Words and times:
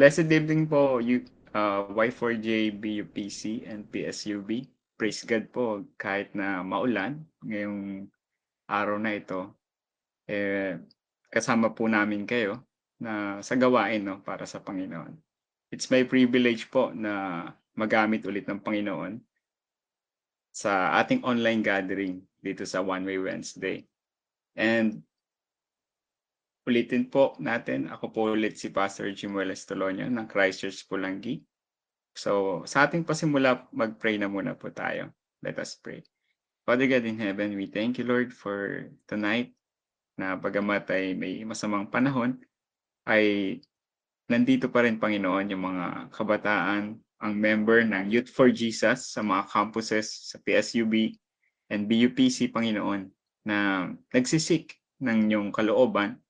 blessed 0.00 0.32
evening 0.32 0.64
po, 0.64 0.96
you, 0.96 1.28
uh, 1.52 1.84
Y4J, 1.92 2.80
BUPC, 2.80 3.68
and 3.68 3.84
PSUB. 3.92 4.64
Praise 4.96 5.28
God 5.28 5.52
po, 5.52 5.84
kahit 6.00 6.32
na 6.32 6.64
maulan, 6.64 7.20
ngayong 7.44 8.08
araw 8.64 8.96
na 8.96 9.12
ito, 9.12 9.52
eh, 10.24 10.80
kasama 11.28 11.76
po 11.76 11.84
namin 11.84 12.24
kayo 12.24 12.64
na 12.96 13.44
sa 13.44 13.60
gawain 13.60 14.00
no, 14.00 14.24
para 14.24 14.48
sa 14.48 14.64
Panginoon. 14.64 15.20
It's 15.68 15.92
my 15.92 16.08
privilege 16.08 16.72
po 16.72 16.96
na 16.96 17.44
magamit 17.76 18.24
ulit 18.24 18.48
ng 18.48 18.64
Panginoon 18.64 19.20
sa 20.48 20.96
ating 20.96 21.28
online 21.28 21.60
gathering 21.60 22.24
dito 22.40 22.64
sa 22.64 22.80
One 22.80 23.04
Way 23.04 23.20
Wednesday. 23.20 23.84
And 24.56 25.04
Ulitin 26.68 27.08
po 27.08 27.32
natin, 27.40 27.88
ako 27.88 28.04
po 28.12 28.20
ulit 28.36 28.60
si 28.60 28.68
Pastor 28.68 29.08
Jimuel 29.16 29.56
Estolonio 29.56 30.04
ng 30.04 30.28
Christchurch 30.28 30.84
Pulangi. 30.84 31.40
So, 32.12 32.60
sa 32.68 32.84
ating 32.84 33.08
pasimula, 33.08 33.64
mag-pray 33.72 34.20
na 34.20 34.28
muna 34.28 34.52
po 34.52 34.68
tayo. 34.68 35.08
Let 35.40 35.56
us 35.56 35.80
pray. 35.80 36.04
Father 36.68 36.84
God 36.84 37.08
in 37.08 37.16
heaven, 37.16 37.56
we 37.56 37.64
thank 37.64 37.96
you 37.96 38.04
Lord 38.04 38.28
for 38.36 38.86
tonight 39.08 39.56
na 40.20 40.36
bagamat 40.36 40.84
ay 40.92 41.16
may 41.16 41.40
masamang 41.48 41.88
panahon, 41.88 42.36
ay 43.08 43.56
nandito 44.28 44.68
pa 44.68 44.84
rin 44.84 45.00
Panginoon 45.00 45.56
yung 45.56 45.64
mga 45.64 46.12
kabataan, 46.12 47.00
ang 47.20 47.32
member 47.36 47.84
ng 47.88 48.12
Youth 48.12 48.28
for 48.28 48.52
Jesus 48.52 49.16
sa 49.16 49.24
mga 49.24 49.48
campuses 49.48 50.12
sa 50.28 50.36
PSUB 50.44 51.16
and 51.72 51.88
BUPC 51.88 52.52
Panginoon 52.52 53.08
na 53.48 53.88
nagsisik 54.12 54.76
ng 55.00 55.28
inyong 55.28 55.48
kalooban 55.56 56.20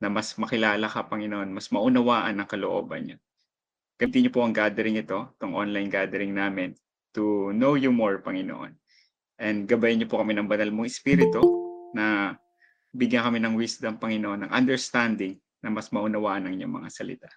na 0.00 0.12
mas 0.12 0.36
makilala 0.36 0.86
ka, 0.88 1.08
Panginoon, 1.08 1.48
mas 1.52 1.72
maunawaan 1.72 2.36
ang 2.36 2.48
kalooban. 2.48 3.16
Gamitin 3.96 4.28
niyo 4.28 4.32
po 4.32 4.44
ang 4.44 4.52
gathering 4.52 5.00
ito, 5.00 5.32
itong 5.40 5.56
online 5.56 5.88
gathering 5.88 6.36
namin, 6.36 6.76
to 7.16 7.48
know 7.56 7.80
you 7.80 7.88
more, 7.88 8.20
Panginoon. 8.20 8.76
And 9.40 9.64
gabayin 9.64 10.04
niyo 10.04 10.08
po 10.12 10.20
kami 10.20 10.36
ng 10.36 10.48
banal 10.48 10.68
mong 10.68 10.88
espiritu 10.88 11.40
na 11.96 12.36
bigyan 12.92 13.24
kami 13.24 13.40
ng 13.40 13.56
wisdom, 13.56 13.96
Panginoon, 13.96 14.48
ng 14.48 14.52
understanding 14.52 15.40
na 15.64 15.72
mas 15.72 15.88
maunawaan 15.92 16.44
ang 16.48 16.52
inyong 16.56 16.84
mga 16.84 16.90
salita. 16.92 17.30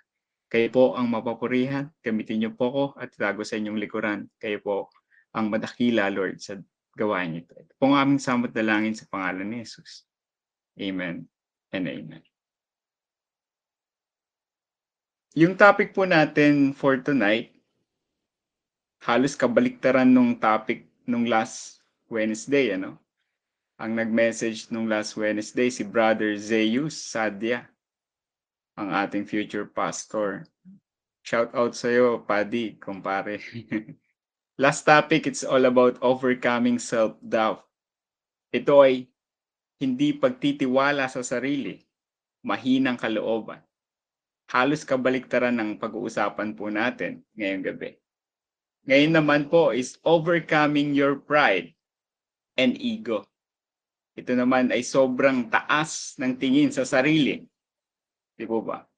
Kayo 0.49 0.67
po 0.73 0.83
ang 0.97 1.07
mapapurihan, 1.07 1.87
gamitin 2.01 2.43
niyo 2.43 2.51
po 2.57 2.67
ko 2.73 2.83
at 2.97 3.13
itago 3.13 3.45
sa 3.45 3.55
inyong 3.55 3.79
likuran. 3.79 4.25
Kayo 4.41 4.59
po 4.59 4.89
ang 5.31 5.47
madakila, 5.47 6.09
Lord, 6.09 6.41
sa 6.41 6.57
gawain 6.97 7.37
ito. 7.37 7.53
Ito 7.53 7.71
po 7.77 7.93
ang 7.93 7.97
aming 8.01 8.19
samot 8.19 8.51
dalangin 8.51 8.97
sa 8.97 9.05
pangalan 9.07 9.45
ni 9.45 9.61
Jesus. 9.61 10.09
Amen 10.79 11.29
and 11.71 11.85
amen. 11.85 12.23
Yung 15.37 15.53
topic 15.53 15.93
po 15.93 16.09
natin 16.09 16.73
for 16.73 16.97
tonight, 17.05 17.53
halos 19.05 19.37
kabaliktaran 19.37 20.09
nung 20.09 20.33
topic 20.33 20.89
nung 21.05 21.29
last 21.29 21.85
Wednesday, 22.09 22.73
ano? 22.73 22.97
Ang 23.77 23.93
nag-message 23.93 24.73
nung 24.73 24.89
last 24.89 25.13
Wednesday 25.13 25.69
si 25.69 25.85
Brother 25.85 26.33
Zeus 26.33 26.97
Sadia, 26.97 27.69
ang 28.73 28.89
ating 28.89 29.21
future 29.21 29.69
pastor. 29.69 30.49
Shout 31.21 31.53
out 31.53 31.77
sa 31.77 31.93
iyo, 31.93 32.25
Paddy, 32.25 32.81
kumpare. 32.81 33.37
last 34.63 34.81
topic, 34.81 35.29
it's 35.29 35.45
all 35.45 35.69
about 35.69 36.01
overcoming 36.01 36.81
self-doubt. 36.81 37.61
Ito 38.49 38.81
ay 38.81 39.05
hindi 39.77 40.09
pagtitiwala 40.09 41.05
sa 41.05 41.21
sarili, 41.21 41.85
mahinang 42.41 42.97
kalooban 42.97 43.68
halos 44.49 44.81
kabaliktaran 44.81 45.53
ng 45.61 45.77
pag-uusapan 45.77 46.57
po 46.57 46.73
natin 46.73 47.21
ngayong 47.37 47.63
gabi. 47.69 48.01
Ngayon 48.89 49.13
naman 49.13 49.41
po 49.45 49.69
is 49.69 50.01
overcoming 50.01 50.97
your 50.97 51.21
pride 51.21 51.77
and 52.57 52.73
ego. 52.81 53.29
Ito 54.17 54.33
naman 54.33 54.73
ay 54.73 54.81
sobrang 54.81 55.53
taas 55.53 56.17
ng 56.17 56.33
tingin 56.33 56.73
sa 56.73 56.81
sarili. 56.81 57.45
Di 58.33 58.49
po 58.49 58.65
ba? 58.65 58.89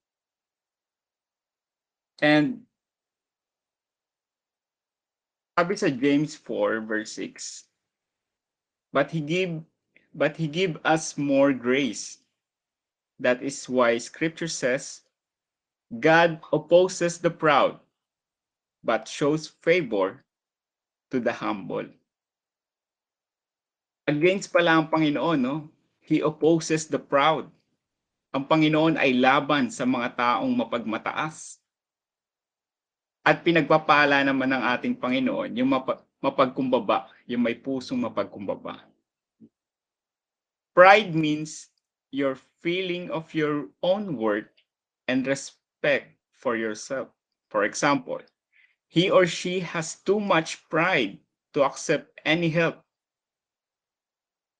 And 2.24 2.64
sabi 5.52 5.76
sa 5.76 5.92
James 5.92 6.32
4 6.40 6.80
verse 6.88 7.12
6, 7.20 7.68
But 8.88 9.12
he 9.12 9.20
give 9.20 9.60
but 10.16 10.40
he 10.40 10.48
give 10.48 10.80
us 10.80 11.20
more 11.20 11.52
grace. 11.52 12.24
That 13.20 13.44
is 13.44 13.68
why 13.68 14.00
scripture 14.00 14.48
says, 14.48 15.01
God 15.92 16.40
opposes 16.48 17.20
the 17.20 17.28
proud, 17.28 17.76
but 18.80 19.04
shows 19.04 19.52
favor 19.60 20.24
to 21.12 21.20
the 21.20 21.36
humble. 21.36 21.84
Against 24.08 24.48
pala 24.48 24.80
ang 24.80 24.88
Panginoon, 24.88 25.36
no? 25.36 25.68
He 26.00 26.24
opposes 26.24 26.88
the 26.88 26.96
proud. 26.96 27.52
Ang 28.32 28.48
Panginoon 28.48 28.96
ay 28.96 29.12
laban 29.20 29.68
sa 29.68 29.84
mga 29.84 30.16
taong 30.16 30.48
mapagmataas. 30.56 31.60
At 33.20 33.44
pinagpapala 33.44 34.24
naman 34.24 34.48
ng 34.48 34.62
ating 34.72 34.96
Panginoon 34.96 35.52
yung 35.60 35.70
mapa- 35.76 36.02
mapagkumbaba, 36.24 37.12
yung 37.28 37.44
may 37.44 37.54
pusong 37.54 38.00
mapagkumbaba. 38.00 38.80
Pride 40.72 41.12
means 41.12 41.68
your 42.08 42.40
feeling 42.64 43.12
of 43.12 43.28
your 43.36 43.68
own 43.84 44.16
worth 44.16 44.48
and 45.04 45.28
respect 45.28 45.61
respect 45.82 46.14
for 46.30 46.54
yourself. 46.54 47.08
For 47.50 47.64
example, 47.64 48.22
he 48.86 49.10
or 49.10 49.26
she 49.26 49.60
has 49.60 49.98
too 49.98 50.20
much 50.20 50.62
pride 50.70 51.18
to 51.54 51.66
accept 51.66 52.06
any 52.24 52.48
help. 52.54 52.78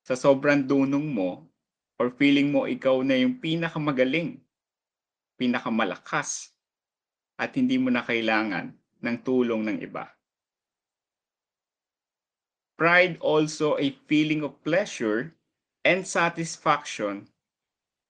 Sa 0.03 0.19
sobrang 0.19 0.67
dunong 0.67 1.15
mo 1.15 1.47
or 1.95 2.11
feeling 2.11 2.51
mo 2.51 2.67
ikaw 2.67 2.99
na 3.07 3.15
yung 3.15 3.39
pinakamagaling, 3.39 4.43
pinakamalakas, 5.39 6.51
at 7.39 7.55
hindi 7.55 7.79
mo 7.79 7.87
na 7.87 8.03
kailangan 8.03 8.75
ng 8.99 9.17
tulong 9.23 9.63
ng 9.63 9.77
iba. 9.79 10.11
Pride 12.75 13.15
also 13.23 13.79
a 13.79 13.95
feeling 14.11 14.43
of 14.43 14.59
pleasure 14.59 15.31
and 15.87 16.03
satisfaction 16.03 17.31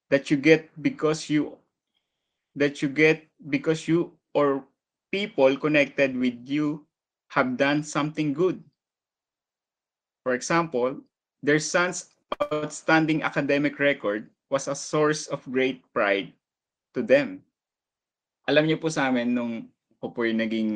that 0.10 0.34
you 0.34 0.38
get 0.38 0.74
because 0.82 1.30
you 1.30 1.62
that 2.56 2.82
you 2.82 2.90
get 2.90 3.26
because 3.50 3.88
you 3.88 4.14
or 4.34 4.64
people 5.14 5.58
connected 5.58 6.18
with 6.18 6.38
you 6.46 6.86
have 7.30 7.58
done 7.58 7.82
something 7.82 8.34
good. 8.34 8.62
For 10.24 10.34
example, 10.34 11.02
their 11.42 11.60
son's 11.60 12.14
outstanding 12.42 13.22
academic 13.22 13.78
record 13.78 14.30
was 14.50 14.68
a 14.70 14.78
source 14.78 15.28
of 15.28 15.42
great 15.50 15.82
pride 15.94 16.34
to 16.94 17.02
them. 17.02 17.42
Alam 18.50 18.70
niyo 18.70 18.78
po 18.82 18.90
sa 18.90 19.10
amin 19.10 19.34
nung 19.34 19.54
ako 19.98 20.12
po 20.12 20.22
yung 20.28 20.44
naging 20.44 20.72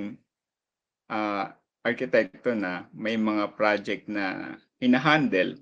uh, 1.11 1.51
arkitekto 1.83 2.55
na 2.55 2.87
may 2.95 3.19
mga 3.19 3.53
project 3.59 4.07
na 4.07 4.55
hinahandle, 4.79 5.59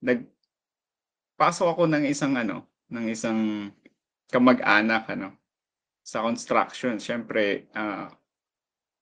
nagpasok 0.00 1.76
ako 1.76 1.84
ng 1.88 2.04
isang 2.08 2.40
ano, 2.40 2.64
ng 2.88 3.06
isang 3.12 3.68
kamag-anak 4.30 5.10
ano 5.12 5.34
sa 6.00 6.22
construction. 6.24 6.96
Syempre 7.02 7.68
uh, 7.74 8.08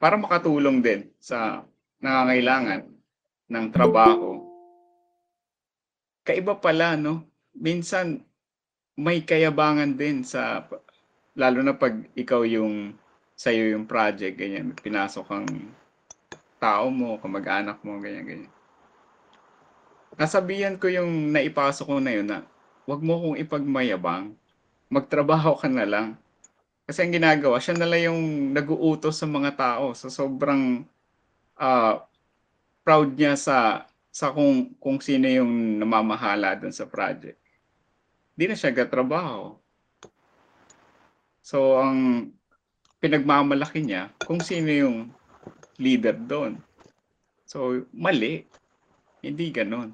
para 0.01 0.17
makatulong 0.17 0.81
din 0.81 1.01
sa 1.21 1.63
nangangailangan 2.01 2.87
ng 3.49 3.67
trabaho. 3.75 4.45
Kaiba 6.23 6.57
pala 6.59 6.95
no? 6.95 7.25
Minsan 7.57 8.23
may 8.99 9.23
kayabangan 9.23 9.95
din 9.95 10.23
sa 10.23 10.67
lalo 11.39 11.63
na 11.63 11.75
pag 11.75 11.95
ikaw 12.19 12.43
yung 12.43 12.99
sa 13.39 13.55
iyo 13.55 13.71
yung 13.71 13.87
project 13.87 14.35
ganyan. 14.35 14.75
Pinasok 14.75 15.27
ang 15.31 15.47
tao 16.59 16.91
mo 16.91 17.19
kamag-anak 17.23 17.79
mo 17.87 17.99
ganyan 18.03 18.27
ganyan. 18.27 18.53
Nasabihan 20.19 20.75
ko 20.75 20.91
yung 20.91 21.31
naipasok 21.31 21.87
ko 21.87 21.99
na 22.03 22.11
yun 22.11 22.27
na 22.27 22.43
wag 22.91 22.99
mo 22.99 23.15
kong 23.23 23.37
ipagmayabang 23.39 24.35
magtrabaho 24.89 25.57
ka 25.61 25.69
na 25.69 25.85
lang. 25.85 26.09
Kasi 26.89 27.05
ang 27.05 27.13
ginagawa, 27.13 27.61
siya 27.61 27.77
na 27.77 27.89
lang 27.89 28.03
yung 28.09 28.23
nag-uutos 28.57 29.21
sa 29.21 29.29
mga 29.29 29.53
tao. 29.57 29.93
So 29.93 30.09
sobrang 30.09 30.89
uh, 31.61 31.95
proud 32.81 33.13
niya 33.13 33.37
sa 33.37 33.85
sa 34.09 34.33
kung 34.33 34.73
kung 34.81 34.97
sino 34.99 35.29
yung 35.29 35.77
namamahala 35.77 36.57
doon 36.57 36.73
sa 36.73 36.89
project. 36.89 37.37
Hindi 38.33 38.45
na 38.49 38.57
siya 38.57 38.73
gatrabaho. 38.73 39.61
So 41.45 41.77
ang 41.77 42.33
pinagmamalaki 42.99 43.85
niya 43.85 44.09
kung 44.25 44.41
sino 44.41 44.73
yung 44.73 44.97
leader 45.77 46.17
doon. 46.17 46.57
So 47.45 47.85
mali. 47.93 48.49
Hindi 49.21 49.51
ganon. 49.51 49.93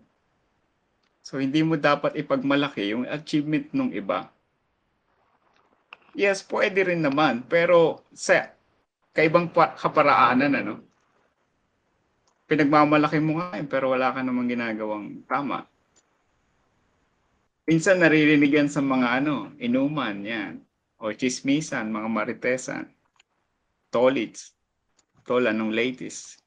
So 1.25 1.41
hindi 1.41 1.65
mo 1.65 1.81
dapat 1.81 2.15
ipagmalaki 2.15 2.93
yung 2.93 3.09
achievement 3.09 3.73
ng 3.73 3.97
iba. 3.97 4.34
Yes, 6.15 6.47
pwede 6.47 6.87
rin 6.87 7.03
naman. 7.03 7.43
Pero 7.51 8.07
sa 8.15 8.55
kaibang 9.11 9.51
pa- 9.51 9.75
kaparaanan, 9.75 10.55
ano? 10.55 10.75
Pinagmamalaki 12.47 13.19
mo 13.19 13.43
nga 13.43 13.59
yun, 13.59 13.67
pero 13.67 13.91
wala 13.91 14.15
ka 14.15 14.23
namang 14.23 14.47
ginagawang 14.47 15.27
tama. 15.27 15.67
Minsan 17.67 17.99
naririnig 17.99 18.53
yan 18.53 18.71
sa 18.71 18.79
mga 18.79 19.23
ano, 19.23 19.51
inuman, 19.59 20.23
yan. 20.23 20.63
O 21.03 21.11
chismisan, 21.11 21.91
mga 21.91 22.09
maritesan. 22.09 22.87
Tolits. 23.91 24.55
Tol, 25.25 25.51
anong 25.51 25.73
latest? 25.75 26.39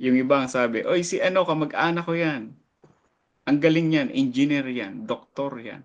Yung 0.00 0.16
ibang 0.16 0.46
sabi, 0.48 0.86
Oy, 0.86 1.04
si 1.04 1.20
ano, 1.20 1.44
kamag-anak 1.44 2.06
ko 2.06 2.14
yan. 2.14 2.54
Ang 3.44 3.58
galing 3.60 3.90
yan, 3.92 4.08
engineer 4.14 4.64
yan, 4.70 5.04
doktor 5.04 5.60
yan 5.60 5.84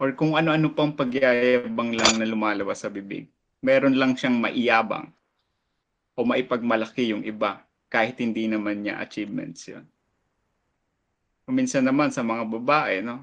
or 0.00 0.16
kung 0.16 0.32
ano-ano 0.32 0.72
pang 0.72 0.96
pagyayabang 0.96 1.92
lang 1.92 2.16
na 2.16 2.24
lumalabas 2.24 2.80
sa 2.80 2.88
bibig. 2.88 3.28
Meron 3.60 4.00
lang 4.00 4.16
siyang 4.16 4.40
maiyabang 4.40 5.12
o 6.16 6.24
maipagmalaki 6.24 7.12
yung 7.12 7.20
iba 7.20 7.60
kahit 7.92 8.16
hindi 8.16 8.48
naman 8.48 8.80
niya 8.80 8.96
achievements 9.04 9.68
yun. 9.68 9.84
Kuminsan 11.44 11.84
naman 11.84 12.08
sa 12.08 12.24
mga 12.24 12.48
babae, 12.48 13.04
no? 13.04 13.20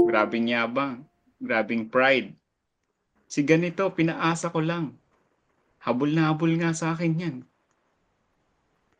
Grabing 0.00 0.56
yabang, 0.56 1.04
grabing 1.36 1.92
pride. 1.92 2.32
Si 3.28 3.44
ganito, 3.44 3.84
pinaasa 3.92 4.48
ko 4.48 4.64
lang. 4.64 4.96
Habol 5.84 6.16
na 6.16 6.32
habol 6.32 6.56
nga 6.56 6.72
sa 6.72 6.96
akin 6.96 7.12
yan. 7.20 7.36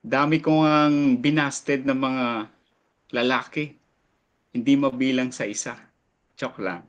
Dami 0.05 0.44
ko 0.44 0.61
ang 0.61 1.17
binasted 1.25 1.88
ng 1.88 1.96
mga 1.96 2.26
lalaki. 3.17 3.73
Hindi 4.52 4.73
mabilang 4.76 5.32
sa 5.32 5.49
isa. 5.49 5.86
Chok 6.37 6.61
lang. 6.61 6.85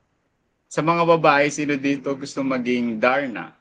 Sa 0.68 0.84
mga 0.84 1.08
babae, 1.08 1.48
sino 1.48 1.80
dito 1.80 2.12
gusto 2.20 2.44
maging 2.44 3.00
Darna? 3.00 3.56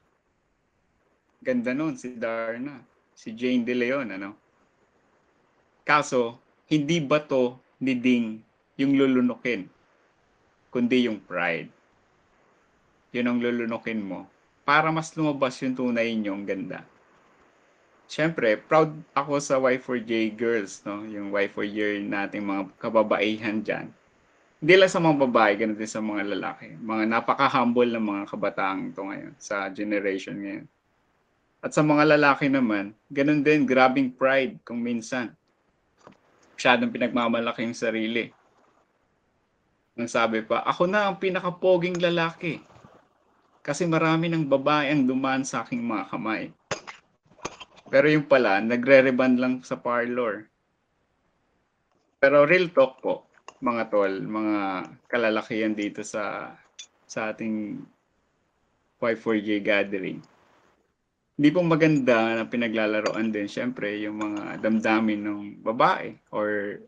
Ganda 1.38 1.70
nun, 1.70 1.94
si 1.94 2.10
Darna. 2.18 2.82
Si 3.14 3.30
Jane 3.30 3.62
De 3.62 3.70
Leon, 3.70 4.10
ano? 4.10 4.34
Kaso, 5.86 6.42
hindi 6.66 6.98
ba 6.98 7.22
to 7.22 7.54
ni 7.78 7.94
Ding 7.94 8.42
yung 8.74 8.98
lulunukin, 8.98 9.70
kundi 10.74 11.06
yung 11.06 11.22
pride. 11.22 11.70
Yun 13.14 13.30
ang 13.30 13.38
lulunukin 13.38 14.02
mo 14.02 14.26
para 14.66 14.90
mas 14.90 15.14
lumabas 15.14 15.54
yung 15.62 15.78
tunay 15.78 16.10
ninyong 16.10 16.42
ganda. 16.42 16.82
Siyempre, 18.10 18.58
proud 18.58 18.90
ako 19.14 19.38
sa 19.38 19.62
Y4J 19.62 20.34
girls, 20.34 20.82
no? 20.82 21.06
Yung 21.06 21.30
Y4J 21.30 22.02
nating 22.02 22.42
mga 22.42 22.74
kababaihan 22.82 23.62
dyan 23.62 23.86
hindi 24.56 24.72
lang 24.72 24.88
sa 24.88 25.04
mga 25.04 25.16
babae, 25.28 25.52
ganun 25.60 25.76
din 25.76 25.90
sa 25.90 26.00
mga 26.00 26.32
lalaki. 26.32 26.80
Mga 26.80 27.04
napaka-humble 27.12 27.92
ng 27.92 28.04
mga 28.08 28.22
kabataan 28.24 28.88
ito 28.88 29.04
ngayon, 29.04 29.34
sa 29.36 29.68
generation 29.68 30.36
ngayon. 30.40 30.66
At 31.60 31.76
sa 31.76 31.84
mga 31.84 32.16
lalaki 32.16 32.48
naman, 32.48 32.96
ganun 33.12 33.44
din, 33.44 33.68
grabing 33.68 34.08
pride 34.16 34.56
kung 34.64 34.80
minsan. 34.80 35.36
Masyadong 36.56 36.88
pinagmamalaki 36.88 37.68
yung 37.68 37.76
sarili. 37.76 38.32
Nang 39.92 40.08
sabi 40.08 40.40
pa, 40.40 40.64
ako 40.64 40.88
na 40.88 41.12
ang 41.12 41.20
pinakapoging 41.20 42.00
lalaki. 42.00 42.64
Kasi 43.60 43.84
marami 43.84 44.32
ng 44.32 44.48
babae 44.48 44.88
ang 44.88 45.04
dumaan 45.04 45.44
sa 45.44 45.68
aking 45.68 45.84
mga 45.84 46.08
kamay. 46.08 46.48
Pero 47.92 48.08
yung 48.08 48.24
pala, 48.24 48.64
nagre-reband 48.64 49.36
lang 49.36 49.54
sa 49.60 49.76
parlor. 49.76 50.48
Pero 52.16 52.48
real 52.48 52.72
talk 52.72 53.04
po, 53.04 53.25
mga 53.60 53.82
tol, 53.88 54.12
mga 54.20 54.58
kalalakihan 55.08 55.72
dito 55.72 56.04
sa 56.04 56.52
sa 57.06 57.32
ating 57.32 57.80
Y4J 59.00 59.62
gathering. 59.62 60.20
Hindi 61.36 61.48
po 61.52 61.60
maganda 61.60 62.32
na 62.32 62.48
pinaglalaroan 62.48 63.28
din 63.28 63.44
syempre 63.44 64.00
yung 64.00 64.16
mga 64.18 64.64
damdamin 64.64 65.20
ng 65.20 65.40
babae 65.60 66.16
or 66.32 66.80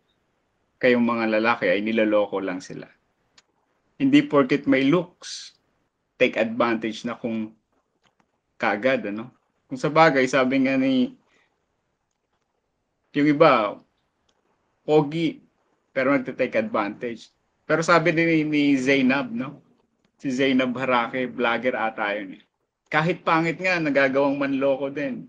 kayong 0.80 1.04
mga 1.04 1.36
lalaki 1.36 1.68
ay 1.68 1.84
nilaloko 1.84 2.40
lang 2.40 2.64
sila. 2.64 2.88
Hindi 4.00 4.24
porket 4.24 4.64
may 4.64 4.88
looks, 4.88 5.52
take 6.16 6.40
advantage 6.40 7.04
na 7.04 7.18
kung 7.18 7.52
kagad, 8.56 9.04
ano? 9.10 9.28
Kung 9.68 9.76
sa 9.76 9.92
bagay, 9.92 10.24
sabi 10.24 10.64
nga 10.64 10.80
ni 10.80 11.12
yung 13.12 13.28
iba, 13.34 13.74
pogi, 14.86 15.42
pero 15.98 16.14
nagte-take 16.14 16.62
advantage. 16.62 17.34
Pero 17.66 17.82
sabi 17.82 18.14
ni, 18.14 18.46
ni 18.46 18.78
Zainab, 18.78 19.34
no? 19.34 19.58
Si 20.22 20.30
Zainab 20.30 20.70
Harake, 20.78 21.26
vlogger 21.26 21.74
ata 21.74 22.14
yun. 22.14 22.38
Eh. 22.38 22.42
Kahit 22.86 23.26
pangit 23.26 23.58
nga, 23.58 23.82
nagagawang 23.82 24.38
manloko 24.38 24.94
din. 24.94 25.26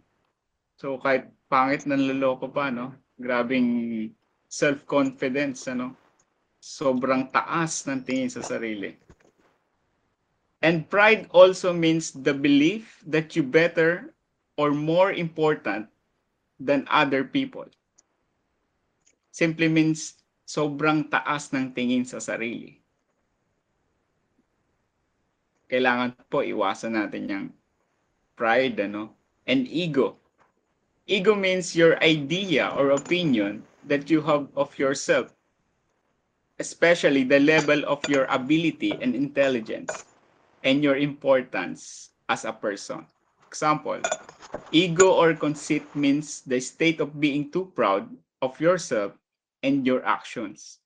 So 0.78 1.02
kahit 1.02 1.26
pangit 1.50 1.90
nanloloko 1.90 2.54
pa, 2.54 2.70
no? 2.70 2.94
Grabing 3.18 4.14
self-confidence, 4.46 5.66
ano? 5.74 5.98
Sobrang 6.62 7.34
taas 7.34 7.90
ng 7.90 8.06
tingin 8.06 8.30
sa 8.30 8.46
sarili. 8.46 8.94
And 10.62 10.86
pride 10.86 11.34
also 11.34 11.74
means 11.74 12.14
the 12.14 12.38
belief 12.38 13.02
that 13.10 13.34
you 13.34 13.42
better 13.42 14.14
or 14.54 14.70
more 14.70 15.18
important 15.18 15.90
than 16.62 16.86
other 16.94 17.26
people. 17.26 17.66
Simply 19.34 19.66
means 19.66 20.20
sobrang 20.50 21.06
taas 21.06 21.54
ng 21.54 21.70
tingin 21.78 22.02
sa 22.02 22.18
sarili. 22.18 22.82
Kailangan 25.70 26.18
po 26.26 26.42
iwasan 26.42 26.98
natin 26.98 27.30
yung 27.30 27.48
pride 28.34 28.90
ano, 28.90 29.14
and 29.46 29.70
ego. 29.70 30.18
Ego 31.06 31.38
means 31.38 31.78
your 31.78 32.02
idea 32.02 32.74
or 32.74 32.98
opinion 32.98 33.62
that 33.86 34.10
you 34.10 34.26
have 34.26 34.50
of 34.58 34.74
yourself, 34.82 35.30
especially 36.58 37.22
the 37.22 37.38
level 37.38 37.86
of 37.86 38.02
your 38.10 38.26
ability 38.34 38.98
and 39.06 39.14
intelligence 39.14 39.94
and 40.66 40.82
your 40.82 40.98
importance 40.98 42.10
as 42.26 42.50
a 42.50 42.54
person. 42.54 43.06
Example, 43.46 44.02
ego 44.74 45.14
or 45.14 45.38
conceit 45.38 45.86
means 45.94 46.42
the 46.50 46.58
state 46.58 46.98
of 46.98 47.22
being 47.22 47.54
too 47.54 47.70
proud 47.78 48.10
of 48.42 48.58
yourself 48.58 49.19
and 49.60 49.84
your 49.84 50.04
actions. 50.04 50.80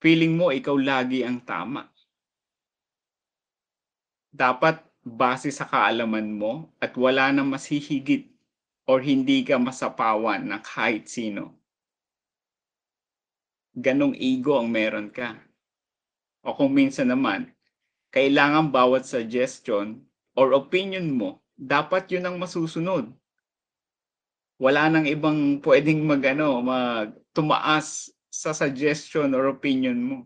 Feeling 0.00 0.36
mo 0.36 0.48
ikaw 0.48 0.76
lagi 0.76 1.20
ang 1.24 1.44
tama. 1.44 1.88
Dapat 4.32 4.80
base 5.04 5.52
sa 5.52 5.68
kaalaman 5.68 6.32
mo 6.32 6.72
at 6.80 6.96
wala 6.96 7.32
nang 7.32 7.50
mas 7.52 7.68
hihigit 7.68 8.30
or 8.88 9.04
hindi 9.04 9.44
ka 9.44 9.60
masapawan 9.60 10.40
ng 10.44 10.62
kahit 10.64 11.08
sino. 11.10 11.56
Ganong 13.76 14.16
ego 14.16 14.56
ang 14.56 14.72
meron 14.72 15.12
ka. 15.12 15.36
O 16.40 16.56
kung 16.56 16.72
minsan 16.72 17.12
naman, 17.12 17.52
kailangan 18.10 18.72
bawat 18.72 19.04
suggestion 19.04 20.00
or 20.32 20.56
opinion 20.56 21.12
mo, 21.12 21.44
dapat 21.60 22.08
yun 22.08 22.24
ang 22.24 22.40
masusunod 22.40 23.12
wala 24.60 24.92
nang 24.92 25.08
ibang 25.08 25.56
pwedeng 25.64 26.04
magano 26.04 26.60
mag 26.60 27.16
tumaas 27.34 28.10
sa 28.30 28.54
suggestion 28.54 29.34
or 29.34 29.50
opinion 29.50 29.98
mo. 29.98 30.18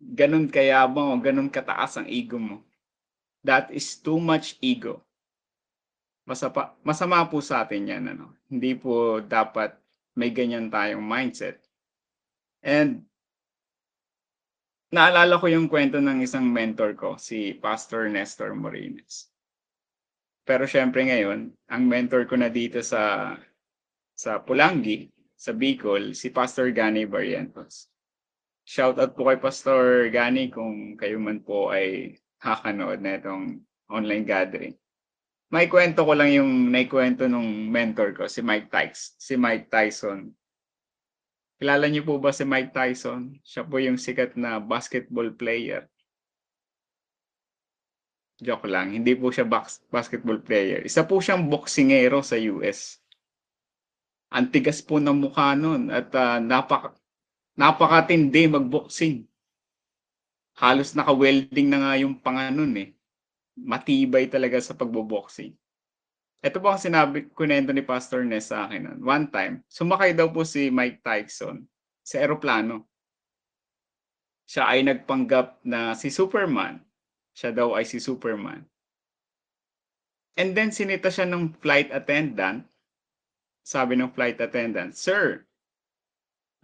Ganun 0.00 0.48
kayabang 0.48 1.12
o 1.12 1.20
ganun 1.20 1.50
kataas 1.52 2.00
ang 2.00 2.08
ego 2.08 2.38
mo. 2.40 2.64
That 3.44 3.70
is 3.70 3.98
too 4.00 4.18
much 4.18 4.56
ego. 4.64 5.04
Masapa, 6.28 6.76
masama 6.84 7.24
po 7.28 7.40
sa 7.40 7.64
atin 7.64 7.88
yan. 7.88 8.04
Ano? 8.12 8.36
Hindi 8.52 8.76
po 8.76 9.20
dapat 9.24 9.76
may 10.18 10.34
ganyan 10.34 10.68
tayong 10.68 11.02
mindset. 11.02 11.62
And 12.60 13.06
naalala 14.90 15.40
ko 15.40 15.46
yung 15.48 15.68
kwento 15.68 16.00
ng 16.00 16.24
isang 16.24 16.48
mentor 16.48 16.96
ko, 16.96 17.16
si 17.20 17.56
Pastor 17.56 18.08
Nestor 18.08 18.52
Morines. 18.56 19.28
Pero 20.48 20.64
syempre 20.64 21.04
ngayon, 21.04 21.52
ang 21.68 21.82
mentor 21.84 22.24
ko 22.24 22.40
na 22.40 22.48
dito 22.48 22.80
sa 22.80 23.32
sa 24.18 24.42
Pulangi, 24.42 25.06
sa 25.38 25.54
Bicol, 25.54 26.10
si 26.10 26.34
Pastor 26.34 26.74
Gani 26.74 27.06
Barrientos. 27.06 27.86
Shoutout 28.66 29.14
po 29.14 29.30
kay 29.30 29.38
Pastor 29.38 30.10
Gani 30.10 30.50
kung 30.50 30.98
kayo 30.98 31.22
man 31.22 31.38
po 31.38 31.70
ay 31.70 32.18
kakanood 32.42 32.98
na 32.98 33.22
itong 33.22 33.62
online 33.86 34.26
gathering. 34.26 34.74
May 35.48 35.70
kwento 35.70 36.02
ko 36.02 36.12
lang 36.12 36.34
yung 36.34 36.68
naikwento 36.68 37.30
nung 37.30 37.70
mentor 37.70 38.12
ko, 38.12 38.26
si 38.26 38.42
Mike 38.42 38.68
Tyson. 38.68 39.14
Si 39.16 39.34
Mike 39.38 39.70
Tyson. 39.70 40.34
Kilala 41.56 41.88
niyo 41.88 42.04
po 42.04 42.20
ba 42.20 42.34
si 42.34 42.44
Mike 42.44 42.74
Tyson? 42.74 43.38
Siya 43.46 43.64
po 43.64 43.80
yung 43.80 43.96
sikat 43.96 44.34
na 44.36 44.60
basketball 44.60 45.32
player. 45.32 45.86
Joke 48.38 48.68
lang, 48.70 48.92
hindi 48.92 49.14
po 49.18 49.32
siya 49.32 49.48
bas- 49.48 49.82
basketball 49.88 50.42
player. 50.42 50.84
Isa 50.84 51.02
po 51.06 51.18
siyang 51.18 51.48
boksingero 51.48 52.20
sa 52.20 52.36
US. 52.38 53.00
Ang 54.28 54.52
tigas 54.52 54.84
po 54.84 55.00
ng 55.00 55.24
mukha 55.24 55.56
nun 55.56 55.88
at 55.88 56.12
ah, 56.12 56.36
napaka, 56.36 56.92
napakatindi 57.56 58.44
magboxing. 58.48 59.24
Halos 60.58 60.92
naka-welding 60.92 61.70
na 61.70 61.78
nga 61.80 61.92
yung 62.02 62.18
panga 62.18 62.50
nun 62.50 62.74
eh. 62.76 62.92
Matibay 63.58 64.26
talaga 64.28 64.58
sa 64.58 64.74
pagboboxing. 64.74 65.54
Ito 66.38 66.62
po 66.62 66.70
ang 66.70 66.78
sinabi, 66.78 67.30
kunento 67.34 67.74
ni 67.74 67.82
Pastor 67.82 68.22
Ness 68.22 68.54
sa 68.54 68.66
akin 68.66 68.86
nun. 68.86 69.00
One 69.02 69.26
time, 69.26 69.66
sumakay 69.66 70.14
daw 70.14 70.30
po 70.30 70.46
si 70.46 70.70
Mike 70.70 71.02
Tyson 71.02 71.66
sa 72.02 72.22
eroplano. 72.22 72.86
Siya 74.46 74.70
ay 74.70 74.86
nagpanggap 74.86 75.66
na 75.66 75.98
si 75.98 76.14
Superman. 76.14 76.78
Siya 77.34 77.50
daw 77.50 77.74
ay 77.74 77.84
si 77.86 77.98
Superman. 77.98 78.62
And 80.38 80.54
then 80.54 80.70
sinita 80.70 81.10
siya 81.10 81.26
ng 81.26 81.58
flight 81.58 81.90
attendant. 81.90 82.62
Sabi 83.68 84.00
ng 84.00 84.08
flight 84.16 84.40
attendant, 84.40 84.96
Sir, 84.96 85.44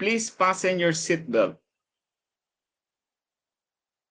please 0.00 0.32
fasten 0.32 0.80
your 0.80 0.96
seatbelt. 0.96 1.60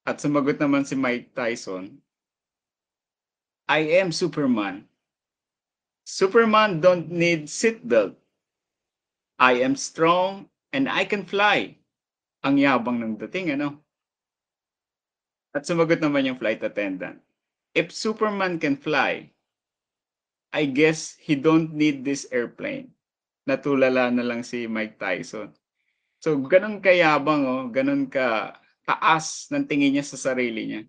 At 0.06 0.22
sumagot 0.22 0.62
naman 0.62 0.86
si 0.86 0.94
Mike 0.94 1.34
Tyson, 1.34 2.06
I 3.66 3.98
am 3.98 4.14
Superman. 4.14 4.86
Superman 6.06 6.86
don't 6.86 7.10
need 7.10 7.50
seatbelt. 7.50 8.14
I 9.42 9.66
am 9.66 9.74
strong 9.74 10.46
and 10.70 10.86
I 10.86 11.10
can 11.10 11.26
fly. 11.26 11.74
Ang 12.46 12.62
yabang 12.62 13.02
ng 13.02 13.18
dating, 13.26 13.58
ano? 13.58 13.82
At 15.58 15.66
sumagot 15.66 15.98
naman 15.98 16.30
yung 16.30 16.38
flight 16.38 16.62
attendant, 16.62 17.26
If 17.74 17.90
Superman 17.90 18.62
can 18.62 18.78
fly, 18.78 19.34
I 20.54 20.70
guess 20.70 21.18
he 21.18 21.34
don't 21.34 21.74
need 21.74 22.06
this 22.06 22.30
airplane. 22.30 22.94
Natulala 23.50 24.14
na 24.14 24.22
lang 24.22 24.46
si 24.46 24.70
Mike 24.70 25.02
Tyson. 25.02 25.50
So, 26.22 26.38
ganun 26.46 26.78
kayabang, 26.78 27.44
oh, 27.50 27.66
ganun 27.74 28.06
ka 28.06 28.54
taas 28.86 29.50
ng 29.50 29.66
tingin 29.66 29.98
niya 29.98 30.06
sa 30.06 30.16
sarili 30.16 30.70
niya. 30.70 30.82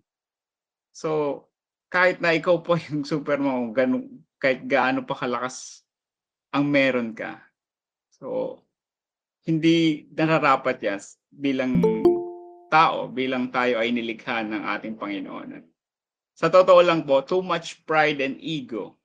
So, 0.93 1.41
kahit 1.89 2.21
na 2.21 2.37
ikaw 2.37 2.61
po 2.61 2.77
yung 2.87 3.01
Superman, 3.03 3.73
ganun, 3.73 4.21
kahit 4.37 4.69
gaano 4.69 5.01
pa 5.01 5.17
kalakas 5.17 5.81
ang 6.53 6.69
meron 6.69 7.17
ka. 7.17 7.41
So, 8.21 8.61
hindi 9.49 10.05
nararapat 10.13 10.77
yan 10.77 11.01
bilang 11.33 11.81
tao, 12.69 13.09
bilang 13.09 13.49
tayo 13.49 13.81
ay 13.81 13.89
nilikha 13.89 14.45
ng 14.45 14.61
ating 14.77 14.95
Panginoon. 14.95 15.65
Sa 16.37 16.53
totoo 16.53 16.85
lang 16.85 17.01
po, 17.03 17.25
too 17.25 17.41
much 17.41 17.81
pride 17.89 18.21
and 18.21 18.37
ego 18.39 18.95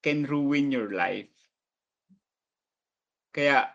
can 0.00 0.24
ruin 0.24 0.72
your 0.72 0.92
life. 0.92 1.30
Kaya 3.30 3.70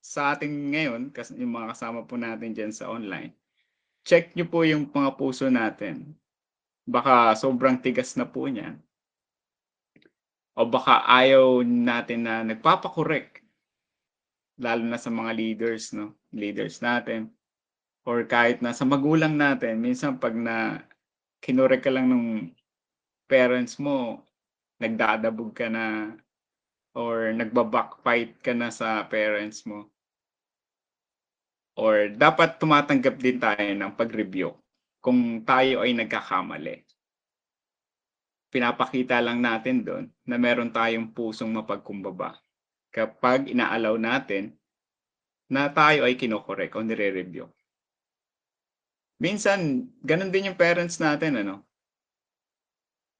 sa 0.00 0.32
ating 0.36 0.72
ngayon, 0.72 1.02
kasi 1.12 1.36
yung 1.36 1.56
mga 1.56 1.76
kasama 1.76 2.06
po 2.06 2.16
natin 2.16 2.56
dyan 2.56 2.72
sa 2.72 2.88
online, 2.88 3.36
check 4.06 4.32
nyo 4.32 4.48
po 4.48 4.64
yung 4.64 4.88
mga 4.88 5.16
puso 5.20 5.50
natin. 5.52 6.16
Baka 6.88 7.36
sobrang 7.36 7.76
tigas 7.78 8.16
na 8.16 8.24
po 8.24 8.48
niyan. 8.48 8.80
O 10.56 10.66
baka 10.66 11.04
ayaw 11.06 11.62
natin 11.62 12.26
na 12.26 12.42
nagpapakorek. 12.42 13.44
Lalo 14.60 14.84
na 14.84 15.00
sa 15.00 15.08
mga 15.08 15.32
leaders, 15.36 15.92
no? 15.96 16.16
Leaders 16.32 16.84
natin. 16.84 17.32
Or 18.04 18.24
kahit 18.24 18.60
na 18.64 18.72
sa 18.72 18.84
magulang 18.88 19.36
natin, 19.36 19.80
minsan 19.80 20.20
pag 20.20 20.36
na 20.36 20.84
kinurek 21.40 21.84
ka 21.84 21.92
lang 21.92 22.08
ng 22.08 22.52
parents 23.28 23.80
mo, 23.80 24.20
nagdadabog 24.80 25.52
ka 25.52 25.68
na 25.68 26.16
or 26.96 27.30
nagbabackfight 27.36 28.40
ka 28.42 28.56
na 28.56 28.72
sa 28.72 29.04
parents 29.06 29.62
mo. 29.68 29.86
Or 31.78 32.10
dapat 32.10 32.58
tumatanggap 32.58 33.16
din 33.20 33.38
tayo 33.38 33.72
ng 33.76 33.92
pag-review 33.94 34.56
kung 34.98 35.46
tayo 35.46 35.86
ay 35.86 35.94
nagkakamali. 35.94 36.82
Pinapakita 38.50 39.22
lang 39.22 39.38
natin 39.38 39.86
doon 39.86 40.04
na 40.26 40.34
meron 40.34 40.74
tayong 40.74 41.14
pusong 41.14 41.54
mapagkumbaba 41.54 42.34
kapag 42.90 43.54
inaalaw 43.54 43.94
natin 43.94 44.58
na 45.46 45.70
tayo 45.70 46.02
ay 46.02 46.18
kinokorek 46.18 46.74
o 46.74 46.82
nire-review. 46.82 47.46
Minsan, 49.22 49.86
ganun 50.02 50.34
din 50.34 50.50
yung 50.50 50.58
parents 50.58 50.98
natin, 50.98 51.38
ano? 51.46 51.62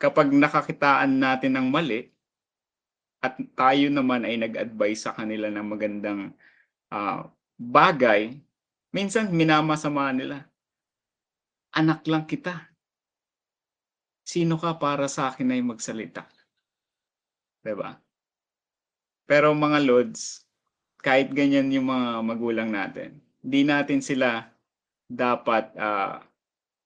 Kapag 0.00 0.32
nakakitaan 0.32 1.20
natin 1.20 1.60
ng 1.60 1.68
mali, 1.68 2.08
at 3.20 3.36
tayo 3.52 3.92
naman 3.92 4.24
ay 4.24 4.40
nag-advise 4.40 5.04
sa 5.04 5.12
kanila 5.12 5.52
ng 5.52 5.66
magandang 5.68 6.32
ah, 6.88 7.28
bagay, 7.60 8.32
minsan 8.96 9.28
minamasama 9.28 10.08
nila. 10.16 10.48
Anak 11.76 12.00
lang 12.08 12.24
kita. 12.24 12.72
Sino 14.24 14.56
ka 14.56 14.80
para 14.80 15.04
sa 15.04 15.28
akin 15.28 15.52
ay 15.52 15.60
magsalita? 15.60 16.24
'Di 17.60 17.74
ba? 17.76 17.92
Pero 19.28 19.52
mga 19.52 19.78
lods, 19.84 20.48
kahit 21.04 21.30
ganyan 21.30 21.70
yung 21.70 21.92
mga 21.92 22.24
magulang 22.24 22.70
natin, 22.72 23.20
di 23.38 23.62
natin 23.62 24.00
sila 24.00 24.48
dapat 25.06 25.70
ah, 25.76 26.24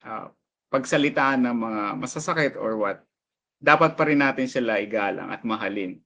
ah, 0.02 0.28
pagsalitaan 0.74 1.46
ng 1.46 1.54
mga 1.54 1.82
masasakit 2.02 2.58
or 2.58 2.74
what. 2.74 3.06
Dapat 3.62 3.94
pa 3.94 4.10
rin 4.10 4.18
natin 4.18 4.50
sila 4.50 4.82
igalang 4.82 5.30
at 5.30 5.46
mahalin 5.46 6.02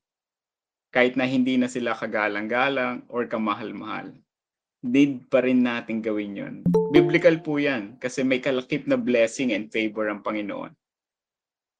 kahit 0.89 1.21
na 1.21 1.29
hindi 1.29 1.61
na 1.61 1.69
sila 1.69 1.93
kagalang-galang 1.93 3.05
or 3.13 3.29
kamahal-mahal. 3.29 4.13
Need 4.85 5.29
pa 5.29 5.43
rin 5.43 5.61
natin 5.61 6.01
gawin 6.01 6.39
yon. 6.39 6.55
Biblical 6.95 7.43
po 7.45 7.59
yan 7.61 7.99
kasi 8.01 8.25
may 8.25 8.41
kalakip 8.41 8.87
na 8.89 8.97
blessing 8.97 9.53
and 9.53 9.69
favor 9.69 10.09
ang 10.09 10.25
Panginoon. 10.25 10.73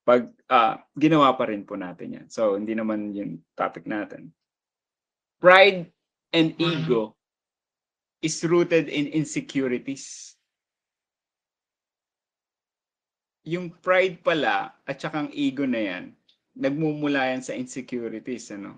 Pag 0.05 0.33
ah, 0.49 0.81
ginawa 0.97 1.33
pa 1.37 1.49
rin 1.49 1.65
po 1.65 1.77
natin 1.77 2.21
yan. 2.21 2.27
So, 2.33 2.57
hindi 2.57 2.73
naman 2.73 3.13
yung 3.13 3.45
topic 3.53 3.85
natin. 3.85 4.33
Pride 5.39 5.89
and 6.33 6.57
ego 6.59 7.15
is 8.25 8.41
rooted 8.43 8.91
in 8.91 9.09
insecurities. 9.15 10.35
Yung 13.49 13.73
pride 13.81 14.21
pala 14.21 14.77
at 14.85 15.01
saka 15.01 15.25
ang 15.25 15.31
ego 15.33 15.65
na 15.65 15.81
yan, 15.81 16.05
nagmumula 16.53 17.33
yan 17.33 17.41
sa 17.41 17.57
insecurities. 17.57 18.53
Ano? 18.53 18.77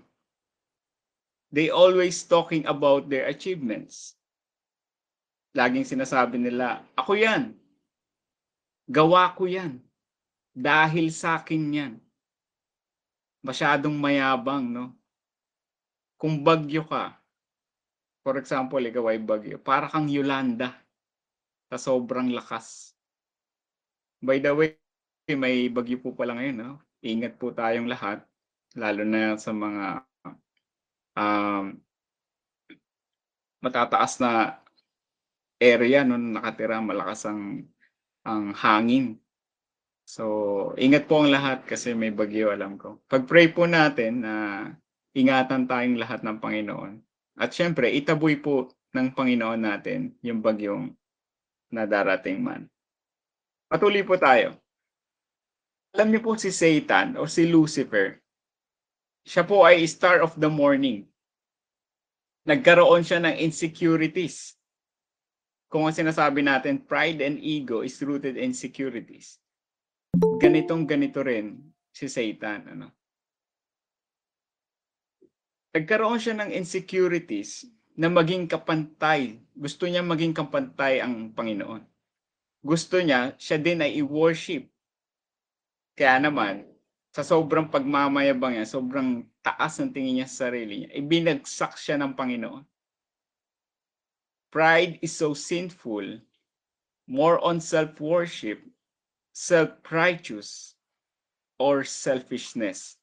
they 1.51 1.67
always 1.69 2.23
talking 2.23 2.63
about 2.65 3.11
their 3.11 3.27
achievements. 3.27 4.15
Laging 5.51 5.83
sinasabi 5.83 6.39
nila, 6.39 6.79
ako 6.95 7.19
yan. 7.19 7.51
Gawa 8.87 9.35
ko 9.35 9.51
yan. 9.51 9.83
Dahil 10.55 11.11
sa 11.11 11.43
akin 11.43 11.63
yan. 11.75 11.93
Masyadong 13.43 13.99
mayabang, 13.99 14.63
no? 14.63 14.95
Kung 16.15 16.39
bagyo 16.39 16.87
ka, 16.87 17.19
for 18.23 18.39
example, 18.39 18.79
ikaw 18.79 19.11
ay 19.11 19.19
bagyo, 19.19 19.59
para 19.59 19.91
kang 19.91 20.07
Yolanda 20.07 20.71
sa 21.67 21.75
sobrang 21.75 22.31
lakas. 22.31 22.90
By 24.21 24.37
the 24.37 24.53
way, 24.53 24.77
may 25.33 25.65
bagyo 25.67 25.97
po 25.97 26.13
pala 26.13 26.37
ngayon, 26.37 26.57
no? 26.61 26.71
Ingat 27.01 27.41
po 27.41 27.49
tayong 27.49 27.89
lahat, 27.89 28.21
lalo 28.77 29.01
na 29.01 29.33
sa 29.41 29.49
mga 29.49 30.05
um, 31.17 31.81
matataas 33.61 34.21
na 34.21 34.61
area 35.61 36.01
no 36.01 36.17
nakatira 36.17 36.81
malakas 36.81 37.29
ang 37.29 37.65
ang 38.25 38.53
hangin. 38.53 39.17
So, 40.05 40.73
ingat 40.77 41.09
po 41.09 41.23
ang 41.23 41.33
lahat 41.33 41.63
kasi 41.65 41.93
may 41.97 42.11
bagyo 42.13 42.51
alam 42.51 42.75
ko. 42.77 43.01
Pag-pray 43.07 43.53
po 43.53 43.65
natin 43.65 44.25
na 44.25 44.35
ingatan 45.15 45.65
tayong 45.65 45.97
lahat 45.97 46.21
ng 46.21 46.37
Panginoon. 46.41 46.93
At 47.39 47.55
syempre, 47.55 47.89
itaboy 47.89 48.37
po 48.43 48.69
ng 48.91 49.15
Panginoon 49.15 49.61
natin 49.61 50.13
yung 50.21 50.43
bagyong 50.43 50.91
na 51.71 51.87
darating 51.87 52.43
man. 52.43 52.67
Patuloy 53.71 54.03
po 54.03 54.19
tayo. 54.19 54.59
Alam 55.95 56.11
niyo 56.11 56.19
po 56.19 56.35
si 56.35 56.51
Satan 56.51 57.15
o 57.15 57.23
si 57.23 57.47
Lucifer, 57.47 58.19
siya 59.23 59.47
po 59.47 59.63
ay 59.63 59.87
star 59.87 60.19
of 60.19 60.35
the 60.35 60.51
morning. 60.51 61.07
Nagkaroon 62.43 63.07
siya 63.07 63.23
ng 63.23 63.39
insecurities. 63.39 64.59
kung 65.71 65.87
ang 65.87 65.95
sinasabi 65.95 66.43
natin, 66.43 66.83
pride 66.83 67.23
and 67.23 67.39
ego 67.39 67.79
is 67.79 67.95
rooted 68.03 68.35
in 68.35 68.51
insecurities. 68.51 69.39
Ganitong 70.19 70.83
ganito 70.83 71.23
rin 71.23 71.63
si 71.95 72.11
Satan. 72.11 72.75
Ano? 72.75 72.91
Nagkaroon 75.71 76.19
siya 76.19 76.35
ng 76.35 76.51
insecurities 76.51 77.63
na 77.95 78.11
maging 78.11 78.51
kapantay. 78.51 79.39
Gusto 79.55 79.87
niya 79.87 80.03
maging 80.03 80.35
kapantay 80.35 80.99
ang 80.99 81.31
Panginoon. 81.31 81.90
Gusto 82.61 83.01
niya, 83.01 83.33
siya 83.41 83.57
din 83.57 83.81
ay 83.81 83.97
i-worship. 83.97 84.69
Kaya 85.97 86.21
naman, 86.21 86.69
sa 87.11 87.25
sobrang 87.25 87.67
pagmamayabang 87.67 88.55
niya, 88.55 88.69
sobrang 88.69 89.25
taas 89.41 89.81
ng 89.81 89.89
tingin 89.91 90.21
niya 90.21 90.29
sa 90.29 90.47
sarili 90.47 90.85
niya, 90.85 90.89
ibinagsak 90.95 91.75
siya 91.75 91.97
ng 91.97 92.13
Panginoon. 92.13 92.63
Pride 94.53 95.01
is 95.01 95.11
so 95.11 95.33
sinful, 95.33 96.21
more 97.09 97.41
on 97.41 97.57
self-worship, 97.57 98.61
self-righteous, 99.33 100.77
or 101.61 101.81
selfishness. 101.81 102.97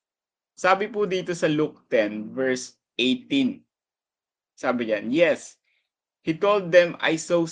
Sabi 0.59 0.91
po 0.91 1.07
dito 1.07 1.31
sa 1.35 1.47
Luke 1.47 1.87
10 1.91 2.35
verse 2.35 2.75
18. 2.99 3.63
Sabi 4.59 4.91
diyan, 4.91 5.15
yes, 5.15 5.55
he 6.27 6.35
told 6.35 6.75
them, 6.75 6.99
I 6.99 7.15
saw 7.15 7.47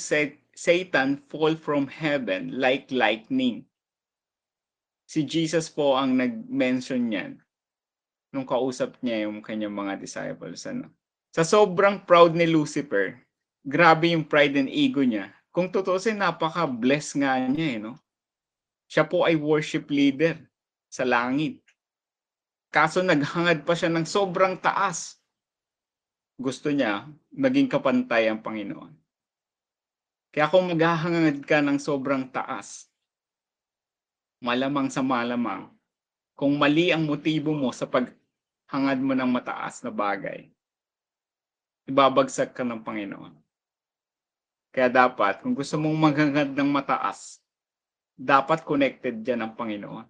Satan 0.57 1.21
fall 1.29 1.53
from 1.53 1.85
heaven 1.85 2.57
like 2.57 2.89
lightning. 2.89 3.69
Si 5.05 5.21
Jesus 5.23 5.69
po 5.69 6.01
ang 6.01 6.17
nag-mention 6.17 7.13
niyan 7.13 7.37
nung 8.33 8.49
kausap 8.49 8.97
niya 9.05 9.29
yung 9.29 9.45
kanyang 9.45 9.77
mga 9.77 10.01
disciples. 10.01 10.65
Ano? 10.65 10.89
Sa 11.37 11.45
sobrang 11.45 12.09
proud 12.09 12.33
ni 12.33 12.49
Lucifer, 12.49 13.21
grabe 13.61 14.17
yung 14.17 14.25
pride 14.25 14.57
and 14.57 14.73
ego 14.73 15.05
niya. 15.05 15.29
Kung 15.53 15.69
tutusin, 15.69 16.25
napaka-bless 16.25 17.13
nga 17.21 17.37
niya 17.37 17.69
eh, 17.77 17.79
no? 17.81 18.01
Siya 18.89 19.05
po 19.05 19.29
ay 19.29 19.37
worship 19.37 19.93
leader 19.93 20.41
sa 20.89 21.05
langit. 21.05 21.61
Kaso 22.73 23.05
naghangad 23.05 23.65
pa 23.69 23.77
siya 23.77 23.93
ng 23.93 24.09
sobrang 24.09 24.57
taas. 24.57 25.21
Gusto 26.37 26.73
niya 26.73 27.09
maging 27.33 27.69
kapantay 27.69 28.29
ang 28.29 28.41
Panginoon. 28.41 29.06
Kaya 30.37 30.53
kung 30.53 30.69
maghahangad 30.69 31.49
ka 31.49 31.65
ng 31.65 31.81
sobrang 31.81 32.29
taas, 32.29 32.93
malamang 34.37 34.93
sa 34.93 35.01
malamang, 35.01 35.73
kung 36.37 36.61
mali 36.61 36.93
ang 36.93 37.09
motibo 37.09 37.57
mo 37.57 37.73
sa 37.73 37.89
paghangad 37.89 39.01
mo 39.01 39.17
ng 39.17 39.33
mataas 39.33 39.81
na 39.81 39.89
bagay, 39.89 40.53
ibabagsak 41.89 42.53
ka 42.53 42.69
ng 42.69 42.85
Panginoon. 42.85 43.33
Kaya 44.77 44.93
dapat, 44.93 45.41
kung 45.41 45.57
gusto 45.57 45.81
mong 45.81 45.97
maghangad 45.97 46.53
ng 46.53 46.69
mataas, 46.69 47.41
dapat 48.13 48.61
connected 48.61 49.25
dyan 49.25 49.41
ang 49.41 49.57
Panginoon. 49.57 50.05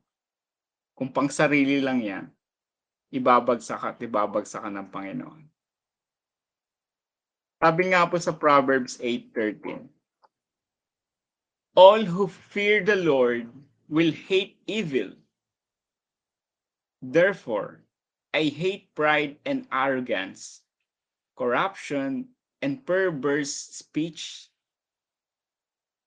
Kung 0.99 1.15
pang 1.15 1.31
sarili 1.31 1.79
lang 1.79 2.03
yan, 2.03 2.27
ibabagsak 3.15 3.79
at 3.79 4.03
ibabagsak 4.03 4.59
ka 4.59 4.75
ng 4.75 4.91
Panginoon. 4.91 5.43
Sabi 7.63 7.95
nga 7.95 8.11
po 8.11 8.19
sa 8.19 8.35
Proverbs 8.35 8.99
8.13, 8.99 9.96
All 11.77 12.01
who 12.09 12.25
fear 12.25 12.81
the 12.81 12.97
Lord 12.97 13.53
will 13.93 14.09
hate 14.09 14.57
evil. 14.65 15.13
Therefore, 17.05 17.85
I 18.33 18.49
hate 18.49 18.97
pride 18.97 19.37
and 19.45 19.69
arrogance, 19.69 20.65
corruption, 21.37 22.33
and 22.65 22.81
perverse 22.81 23.53
speech. 23.53 24.49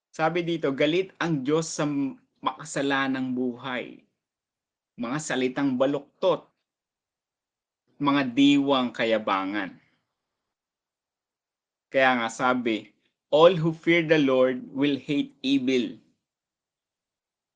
Sabi 0.10 0.42
dito, 0.42 0.74
galit 0.74 1.14
ang 1.22 1.46
Diyos 1.46 1.70
sa 1.70 1.86
makasalanang 2.42 3.38
buhay. 3.38 4.02
Mga 4.98 5.18
salitang 5.22 5.78
baluktot, 5.78 6.50
mga 8.02 8.26
diwang 8.34 8.90
kayabangan. 8.90 9.78
Kaya 11.94 12.20
nga 12.20 12.30
sabi, 12.34 12.90
all 13.30 13.54
who 13.54 13.74
fear 13.74 14.02
the 14.02 14.18
Lord 14.18 14.66
will 14.74 14.98
hate 14.98 15.38
evil. 15.46 15.98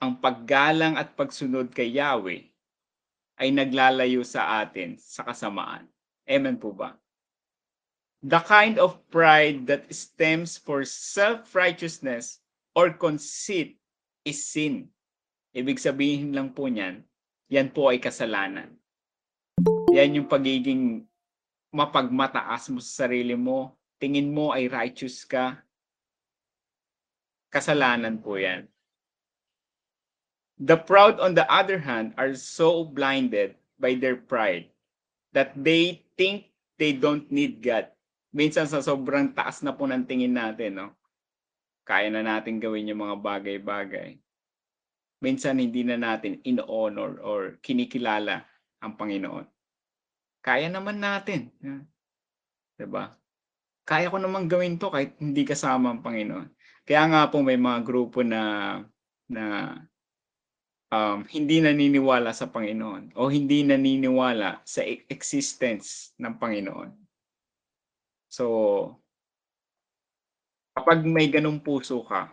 Ang 0.02 0.22
paggalang 0.22 0.98
at 0.98 1.18
pagsunod 1.18 1.74
kay 1.74 1.98
Yahweh 1.98 2.46
ay 3.42 3.50
naglalayo 3.50 4.22
sa 4.22 4.62
atin 4.62 4.98
sa 5.02 5.26
kasamaan. 5.26 5.90
Amen 6.30 6.62
po 6.62 6.72
ba? 6.72 6.94
The 8.24 8.40
kind 8.46 8.80
of 8.80 9.02
pride 9.12 9.68
that 9.68 9.90
stems 9.92 10.56
for 10.56 10.88
self-righteousness 10.88 12.40
or 12.72 12.94
conceit 12.94 13.76
is 14.24 14.48
sin. 14.48 14.88
Ibig 15.52 15.76
sabihin 15.82 16.32
lang 16.32 16.56
po 16.56 16.72
niyan, 16.72 17.04
yan 17.52 17.68
po 17.74 17.92
ay 17.92 18.00
kasalanan. 18.00 18.72
Yan 19.92 20.16
yung 20.18 20.30
pagiging 20.32 21.04
mapagmataas 21.74 22.72
mo 22.72 22.80
sa 22.80 23.06
sarili 23.06 23.36
mo, 23.36 23.76
tingin 24.00 24.32
mo 24.32 24.52
ay 24.56 24.68
righteous 24.68 25.24
ka, 25.28 25.63
kasalanan 27.54 28.18
po 28.18 28.42
yan. 28.42 28.66
The 30.58 30.78
proud, 30.82 31.22
on 31.22 31.38
the 31.38 31.46
other 31.46 31.78
hand, 31.78 32.18
are 32.18 32.34
so 32.34 32.82
blinded 32.82 33.54
by 33.78 33.94
their 33.94 34.18
pride 34.18 34.74
that 35.38 35.54
they 35.54 36.02
think 36.18 36.50
they 36.82 36.98
don't 36.98 37.30
need 37.30 37.62
God. 37.62 37.94
Minsan 38.34 38.66
sa 38.66 38.82
sobrang 38.82 39.34
taas 39.38 39.62
na 39.62 39.74
po 39.78 39.86
ng 39.86 40.10
tingin 40.10 40.34
natin, 40.34 40.82
no? 40.82 40.90
kaya 41.84 42.08
na 42.08 42.24
natin 42.24 42.64
gawin 42.64 42.88
yung 42.88 43.04
mga 43.04 43.20
bagay-bagay. 43.20 44.16
Minsan 45.20 45.60
hindi 45.60 45.84
na 45.84 46.00
natin 46.00 46.40
in-honor 46.44 47.20
or 47.24 47.60
kinikilala 47.64 48.44
ang 48.84 48.96
Panginoon. 48.96 49.48
Kaya 50.44 50.68
naman 50.68 51.00
natin. 51.00 51.52
Diba? 52.76 53.16
Kaya 53.84 54.12
ko 54.12 54.20
naman 54.20 54.48
gawin 54.48 54.80
to 54.80 54.92
kahit 54.92 55.16
hindi 55.20 55.44
kasama 55.44 55.92
ang 55.92 56.04
Panginoon. 56.04 56.48
Kaya 56.84 57.04
nga 57.08 57.22
po 57.32 57.40
may 57.40 57.56
mga 57.56 57.80
grupo 57.88 58.20
na 58.22 58.44
na 59.32 59.76
um, 60.94 61.24
hindi 61.32 61.64
naniniwala 61.64 62.36
sa 62.36 62.52
Panginoon 62.52 63.18
o 63.18 63.32
hindi 63.32 63.66
naniniwala 63.66 64.62
sa 64.68 64.86
e-, 64.86 65.08
existence 65.10 66.14
ng 66.22 66.36
Panginoon. 66.38 66.92
So, 68.30 68.46
kapag 70.78 71.02
may 71.08 71.32
ganong 71.32 71.64
puso 71.64 72.04
ka, 72.06 72.30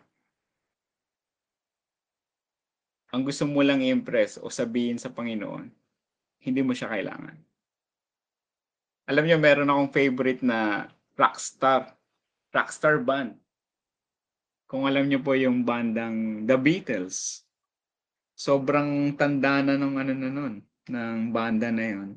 ang 3.10 3.22
gusto 3.26 3.44
mo 3.48 3.64
lang 3.64 3.82
i-impress 3.82 4.38
o 4.38 4.52
sabihin 4.52 5.00
sa 5.00 5.10
Panginoon, 5.10 5.66
hindi 6.44 6.60
mo 6.62 6.72
siya 6.72 6.90
kailangan. 6.90 7.36
Alam 9.10 9.24
niyo, 9.26 9.36
meron 9.42 9.66
akong 9.66 9.90
favorite 9.90 10.42
na 10.46 10.86
rockstar. 11.18 11.98
Rockstar 12.54 13.02
band. 13.02 13.39
Kung 14.70 14.86
alam 14.86 15.10
niyo 15.10 15.18
po 15.18 15.34
yung 15.34 15.66
bandang 15.66 16.46
The 16.46 16.54
Beatles. 16.54 17.42
Sobrang 18.38 19.18
tanda 19.18 19.66
na 19.66 19.74
nung 19.74 19.98
ano 19.98 20.14
na 20.14 20.30
nun, 20.30 20.62
ng 20.86 21.34
banda 21.34 21.74
na 21.74 21.84
yun. 21.90 22.10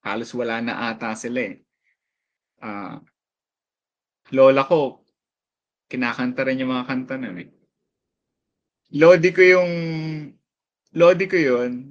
Halos 0.00 0.32
wala 0.32 0.64
na 0.64 0.88
ata 0.88 1.12
sila 1.12 1.44
eh. 1.44 1.60
Uh, 2.64 2.96
lola 4.32 4.64
ko, 4.64 5.04
kinakanta 5.92 6.48
rin 6.48 6.64
yung 6.64 6.72
mga 6.72 6.88
kanta 6.88 7.20
na 7.20 7.36
eh. 7.36 7.52
Lodi 8.96 9.28
ko 9.36 9.44
yung 9.44 9.72
Lodi 10.94 11.26
ko 11.26 11.34
yun, 11.34 11.90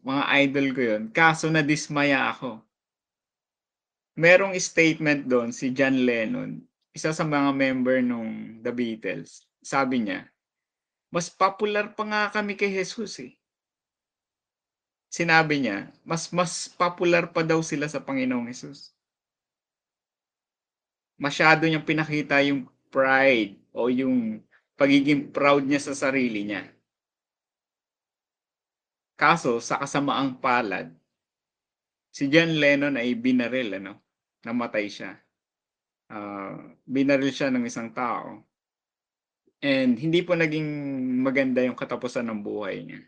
mga 0.00 0.22
idol 0.40 0.66
ko 0.72 0.80
yun, 0.80 1.02
kaso 1.12 1.52
na 1.52 1.60
dismaya 1.60 2.32
ako. 2.32 2.64
Merong 4.16 4.56
statement 4.56 5.28
doon 5.28 5.52
si 5.52 5.76
John 5.76 6.08
Lennon, 6.08 6.56
isa 6.90 7.14
sa 7.14 7.22
mga 7.22 7.54
member 7.54 8.02
nung 8.02 8.58
The 8.62 8.72
Beatles. 8.74 9.46
Sabi 9.62 10.02
niya, 10.02 10.26
mas 11.10 11.30
popular 11.30 11.90
pa 11.94 12.02
nga 12.06 12.22
kami 12.30 12.54
kay 12.54 12.70
Jesus 12.70 13.18
eh. 13.22 13.32
Sinabi 15.10 15.66
niya, 15.66 15.90
mas 16.06 16.30
mas 16.30 16.70
popular 16.70 17.34
pa 17.34 17.42
daw 17.42 17.58
sila 17.66 17.90
sa 17.90 17.98
Panginoong 17.98 18.46
Jesus. 18.46 18.94
Masyado 21.18 21.66
niyang 21.66 21.84
pinakita 21.84 22.38
yung 22.46 22.70
pride 22.94 23.58
o 23.74 23.90
yung 23.90 24.40
pagiging 24.78 25.28
proud 25.34 25.66
niya 25.66 25.82
sa 25.82 25.92
sarili 25.92 26.46
niya. 26.46 26.64
Kaso, 29.20 29.60
sa 29.60 29.76
kasamaang 29.76 30.40
palad, 30.40 30.88
si 32.08 32.24
John 32.32 32.56
Lennon 32.56 32.96
ay 32.96 33.12
binaril, 33.12 33.76
ano? 33.76 34.00
Namatay 34.40 34.88
siya. 34.88 35.20
Uh, 36.10 36.74
binaril 36.82 37.30
siya 37.30 37.54
ng 37.54 37.62
isang 37.70 37.94
tao. 37.94 38.42
And 39.62 39.94
hindi 39.94 40.26
po 40.26 40.34
naging 40.34 40.66
maganda 41.22 41.62
yung 41.62 41.78
katapusan 41.78 42.26
ng 42.26 42.40
buhay 42.42 42.82
niya. 42.82 43.02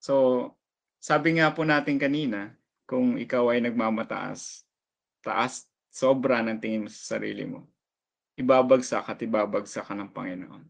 So, 0.00 0.48
sabi 0.96 1.36
nga 1.36 1.52
po 1.52 1.66
natin 1.68 2.00
kanina, 2.00 2.56
kung 2.88 3.20
ikaw 3.20 3.52
ay 3.52 3.60
nagmamataas, 3.60 4.64
taas, 5.20 5.68
sobra 5.92 6.40
ng 6.40 6.56
tingin 6.56 6.86
mo 6.86 6.88
sa 6.88 7.18
sarili 7.18 7.44
mo 7.44 7.68
ibabagsak 8.40 9.04
at 9.04 9.20
ibabagsak 9.20 9.84
ka 9.84 9.92
ng 9.92 10.10
Panginoon. 10.10 10.64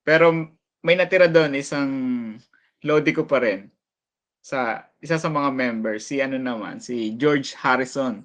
Pero 0.00 0.32
may 0.80 0.96
natira 0.96 1.28
do'n 1.28 1.52
isang 1.60 1.90
lodi 2.80 3.12
ko 3.12 3.28
pa 3.28 3.44
rin 3.44 3.68
sa 4.40 4.88
isa 5.02 5.20
sa 5.20 5.28
mga 5.28 5.50
member, 5.52 5.98
si 6.00 6.22
ano 6.24 6.40
naman, 6.40 6.80
si 6.80 7.12
George 7.18 7.52
Harrison. 7.58 8.24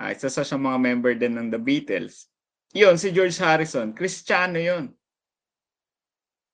Ah, 0.00 0.16
isa 0.16 0.32
sa 0.32 0.40
siyang 0.40 0.64
mga 0.64 0.80
member 0.80 1.12
din 1.12 1.36
ng 1.36 1.52
The 1.52 1.60
Beatles. 1.60 2.32
Yun, 2.72 2.96
si 2.96 3.12
George 3.12 3.36
Harrison, 3.36 3.92
Kristiyano 3.92 4.56
yun. 4.56 4.96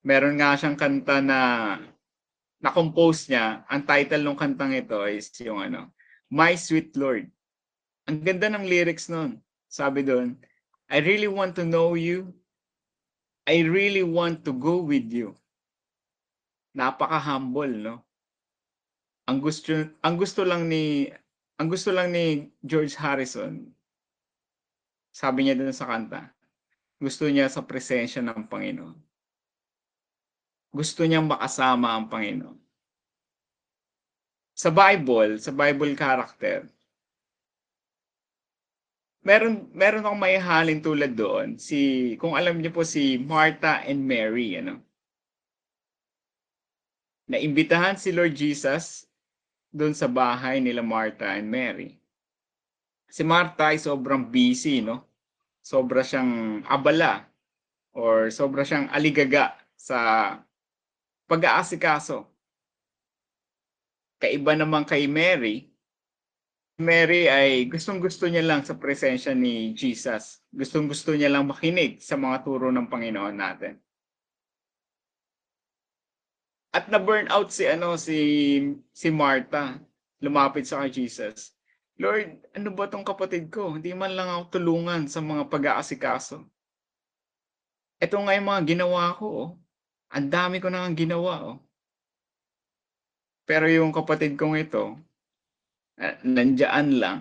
Meron 0.02 0.34
nga 0.34 0.58
siyang 0.58 0.74
kanta 0.74 1.22
na 1.22 1.38
na-compose 2.58 3.30
niya. 3.30 3.62
Ang 3.70 3.86
title 3.86 4.26
ng 4.26 4.34
kantang 4.34 4.74
ito 4.74 4.98
is 5.06 5.30
yung 5.46 5.62
ano, 5.62 5.94
My 6.26 6.58
Sweet 6.58 6.98
Lord. 6.98 7.30
Ang 8.10 8.26
ganda 8.26 8.50
ng 8.50 8.66
lyrics 8.66 9.06
nun. 9.06 9.38
Sabi 9.70 10.02
doon, 10.02 10.34
I 10.90 10.98
really 10.98 11.30
want 11.30 11.54
to 11.54 11.62
know 11.62 11.94
you. 11.94 12.34
I 13.46 13.62
really 13.62 14.02
want 14.02 14.42
to 14.42 14.50
go 14.50 14.82
with 14.82 15.06
you. 15.14 15.38
Napaka-humble, 16.74 17.70
no? 17.78 18.02
Ang 19.30 19.38
gusto 19.38 19.70
ang 20.02 20.18
gusto 20.18 20.42
lang 20.42 20.66
ni 20.66 21.14
ang 21.56 21.68
gusto 21.72 21.90
lang 21.92 22.12
ni 22.12 22.52
George 22.60 22.96
Harrison 22.96 23.76
sabi 25.16 25.48
niya 25.48 25.56
dun 25.56 25.72
sa 25.72 25.88
kanta, 25.88 26.28
gusto 27.00 27.24
niya 27.24 27.48
sa 27.48 27.64
presensya 27.64 28.20
ng 28.20 28.44
Panginoon. 28.52 28.96
Gusto 30.76 31.08
niyang 31.08 31.24
makasama 31.24 31.96
ang 31.96 32.12
Panginoon. 32.12 32.60
Sa 34.52 34.68
Bible, 34.68 35.40
sa 35.40 35.56
Bible 35.56 35.96
character, 35.96 36.68
meron 39.24 39.66
meron 39.72 40.04
akong 40.04 40.20
maihalin 40.20 40.84
tulad 40.84 41.12
doon 41.16 41.58
si 41.58 42.14
kung 42.22 42.38
alam 42.38 42.62
niyo 42.62 42.70
po 42.70 42.86
si 42.86 43.18
Martha 43.18 43.82
and 43.82 44.06
Mary 44.06 44.54
ano 44.54 44.78
naimbitahan 47.26 47.98
si 47.98 48.14
Lord 48.14 48.38
Jesus 48.38 49.05
doon 49.76 49.92
sa 49.92 50.08
bahay 50.08 50.56
nila 50.64 50.80
Martha 50.80 51.36
and 51.36 51.52
Mary 51.52 52.00
si 53.12 53.20
Martha 53.20 53.76
ay 53.76 53.78
sobrang 53.78 54.24
busy 54.32 54.80
no 54.80 55.04
sobra 55.60 56.00
siyang 56.00 56.64
abala 56.64 57.28
or 57.92 58.32
sobra 58.32 58.64
siyang 58.64 58.88
aligaga 58.88 59.52
sa 59.76 60.32
pag-aasikaso 61.28 62.24
kaiba 64.16 64.56
naman 64.56 64.88
kay 64.88 65.04
Mary 65.04 65.68
Mary 66.76 67.24
ay 67.24 67.72
gustong-gusto 67.72 68.28
niya 68.28 68.44
lang 68.44 68.60
sa 68.60 68.76
presensya 68.76 69.32
ni 69.32 69.72
Jesus. 69.72 70.44
Gustong-gusto 70.52 71.16
niya 71.16 71.32
lang 71.32 71.48
makinig 71.48 72.04
sa 72.04 72.20
mga 72.20 72.44
turo 72.44 72.68
ng 72.68 72.84
Panginoon 72.92 73.32
natin. 73.32 73.80
At 76.76 76.92
na-burn 76.92 77.32
out 77.32 77.48
si 77.48 77.64
ano 77.64 77.96
si 77.96 78.18
si 78.92 79.08
Martha. 79.08 79.80
Lumapit 80.20 80.68
sa 80.68 80.84
kay 80.84 80.92
Jesus. 80.92 81.56
Lord, 81.96 82.36
ano 82.52 82.68
ba 82.76 82.84
tong 82.84 83.04
kapatid 83.04 83.48
ko? 83.48 83.72
Hindi 83.80 83.96
man 83.96 84.12
lang 84.12 84.28
ako 84.28 84.60
tulungan 84.60 85.08
sa 85.08 85.24
mga 85.24 85.48
pag-aasikaso. 85.48 86.44
Ito 87.96 88.16
nga 88.20 88.36
yung 88.36 88.48
mga 88.52 88.62
ginawa 88.76 89.16
ko. 89.16 89.24
Oh. 89.24 89.48
Ang 90.12 90.28
dami 90.28 90.60
ko 90.60 90.68
nang 90.68 90.92
ginawa. 90.92 91.56
Oh. 91.56 91.58
Pero 93.48 93.64
yung 93.72 93.96
kapatid 93.96 94.36
kong 94.36 94.60
ito, 94.60 95.00
uh, 95.96 96.16
nandyan 96.20 97.00
lang, 97.00 97.20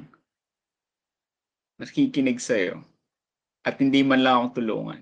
nakikinig 1.80 2.42
sa'yo, 2.42 2.84
at 3.64 3.80
hindi 3.80 4.04
man 4.04 4.26
lang 4.26 4.36
akong 4.36 4.56
tulungan. 4.60 5.02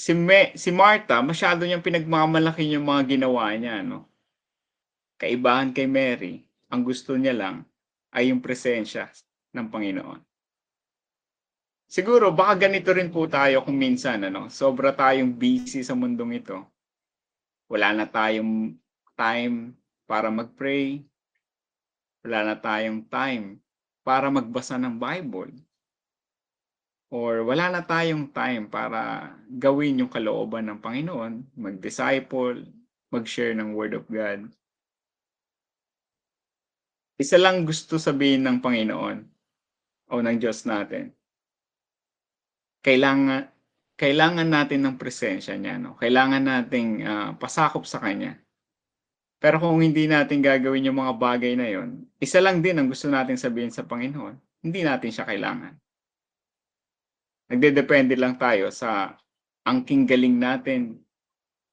Si, 0.00 0.16
Me, 0.16 0.56
si 0.56 0.72
Martha, 0.72 1.20
masyado 1.20 1.68
niyang 1.68 1.84
pinagmamalaki 1.84 2.72
yung 2.72 2.88
mga 2.88 3.20
ginawa 3.20 3.52
niya, 3.52 3.84
no? 3.84 4.08
Kaibahan 5.20 5.76
kay 5.76 5.84
Mary, 5.84 6.40
ang 6.72 6.80
gusto 6.80 7.20
niya 7.20 7.36
lang 7.36 7.68
ay 8.08 8.32
yung 8.32 8.40
presensya 8.40 9.12
ng 9.52 9.68
Panginoon. 9.68 10.24
Siguro, 11.84 12.32
baka 12.32 12.64
ganito 12.64 12.96
rin 12.96 13.12
po 13.12 13.28
tayo 13.28 13.60
kung 13.60 13.76
minsan, 13.76 14.24
ano, 14.24 14.48
sobra 14.48 14.96
tayong 14.96 15.36
busy 15.36 15.84
sa 15.84 15.92
mundong 15.92 16.32
ito. 16.40 16.56
Wala 17.68 17.92
na 17.92 18.08
tayong 18.08 18.72
time 19.12 19.76
para 20.08 20.32
mag-pray. 20.32 21.04
Wala 22.24 22.48
na 22.48 22.56
tayong 22.56 23.04
time 23.04 23.60
para 24.00 24.32
magbasa 24.32 24.80
ng 24.80 24.96
Bible. 24.96 25.60
Or 27.10 27.42
wala 27.42 27.74
na 27.74 27.82
tayong 27.82 28.30
time 28.30 28.70
para 28.70 29.34
gawin 29.50 29.98
yung 29.98 30.10
kalooban 30.10 30.70
ng 30.70 30.78
Panginoon, 30.78 31.58
mag-disciple, 31.58 32.62
mag-share 33.10 33.50
ng 33.58 33.74
Word 33.74 33.98
of 33.98 34.06
God. 34.06 34.46
Isa 37.18 37.36
lang 37.36 37.66
gusto 37.66 37.98
sabihin 37.98 38.46
ng 38.46 38.62
Panginoon 38.62 39.26
o 40.08 40.22
ng 40.22 40.38
Diyos 40.38 40.62
natin. 40.64 41.10
Kailangan 42.80 43.50
kailangan 44.00 44.48
natin 44.48 44.80
ng 44.80 44.96
presensya 44.96 45.60
niya, 45.60 45.76
no? 45.76 45.92
Kailangan 46.00 46.40
nating 46.40 47.04
uh, 47.04 47.30
pasakop 47.36 47.84
sa 47.84 48.00
kanya. 48.00 48.40
Pero 49.36 49.60
kung 49.60 49.84
hindi 49.84 50.08
natin 50.08 50.40
gagawin 50.40 50.88
yung 50.88 51.04
mga 51.04 51.14
bagay 51.20 51.52
na 51.52 51.68
yon, 51.68 52.08
isa 52.16 52.40
lang 52.40 52.64
din 52.64 52.80
ang 52.80 52.88
gusto 52.88 53.12
natin 53.12 53.36
sabihin 53.36 53.68
sa 53.68 53.84
Panginoon, 53.84 54.64
hindi 54.64 54.80
natin 54.80 55.12
siya 55.12 55.28
kailangan. 55.28 55.76
Nagdedepende 57.50 58.14
lang 58.14 58.38
tayo 58.38 58.70
sa 58.70 59.18
angking 59.66 60.06
galing 60.06 60.38
natin, 60.38 61.02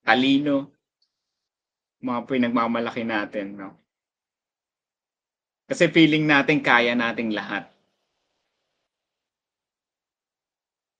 talino, 0.01 0.73
mga 2.01 2.25
pinagmamalaki 2.25 3.05
natin, 3.05 3.53
no? 3.53 3.77
Kasi 5.69 5.85
feeling 5.93 6.25
natin 6.25 6.65
kaya 6.65 6.97
nating 6.97 7.29
lahat. 7.29 7.69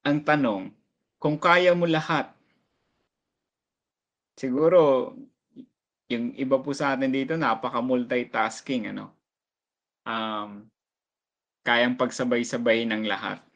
Ang 0.06 0.22
tanong, 0.22 0.70
kung 1.18 1.42
kaya 1.42 1.74
mo 1.74 1.90
lahat, 1.90 2.30
siguro 4.38 5.12
yung 6.08 6.38
iba 6.38 6.62
po 6.62 6.72
sa 6.72 6.94
atin 6.94 7.12
dito 7.12 7.34
napaka-multitasking 7.34 8.94
ano. 8.94 9.12
Um, 10.08 10.70
kayang 11.68 12.00
pagsabay-sabay 12.00 12.88
ng 12.88 13.04
lahat. 13.10 13.47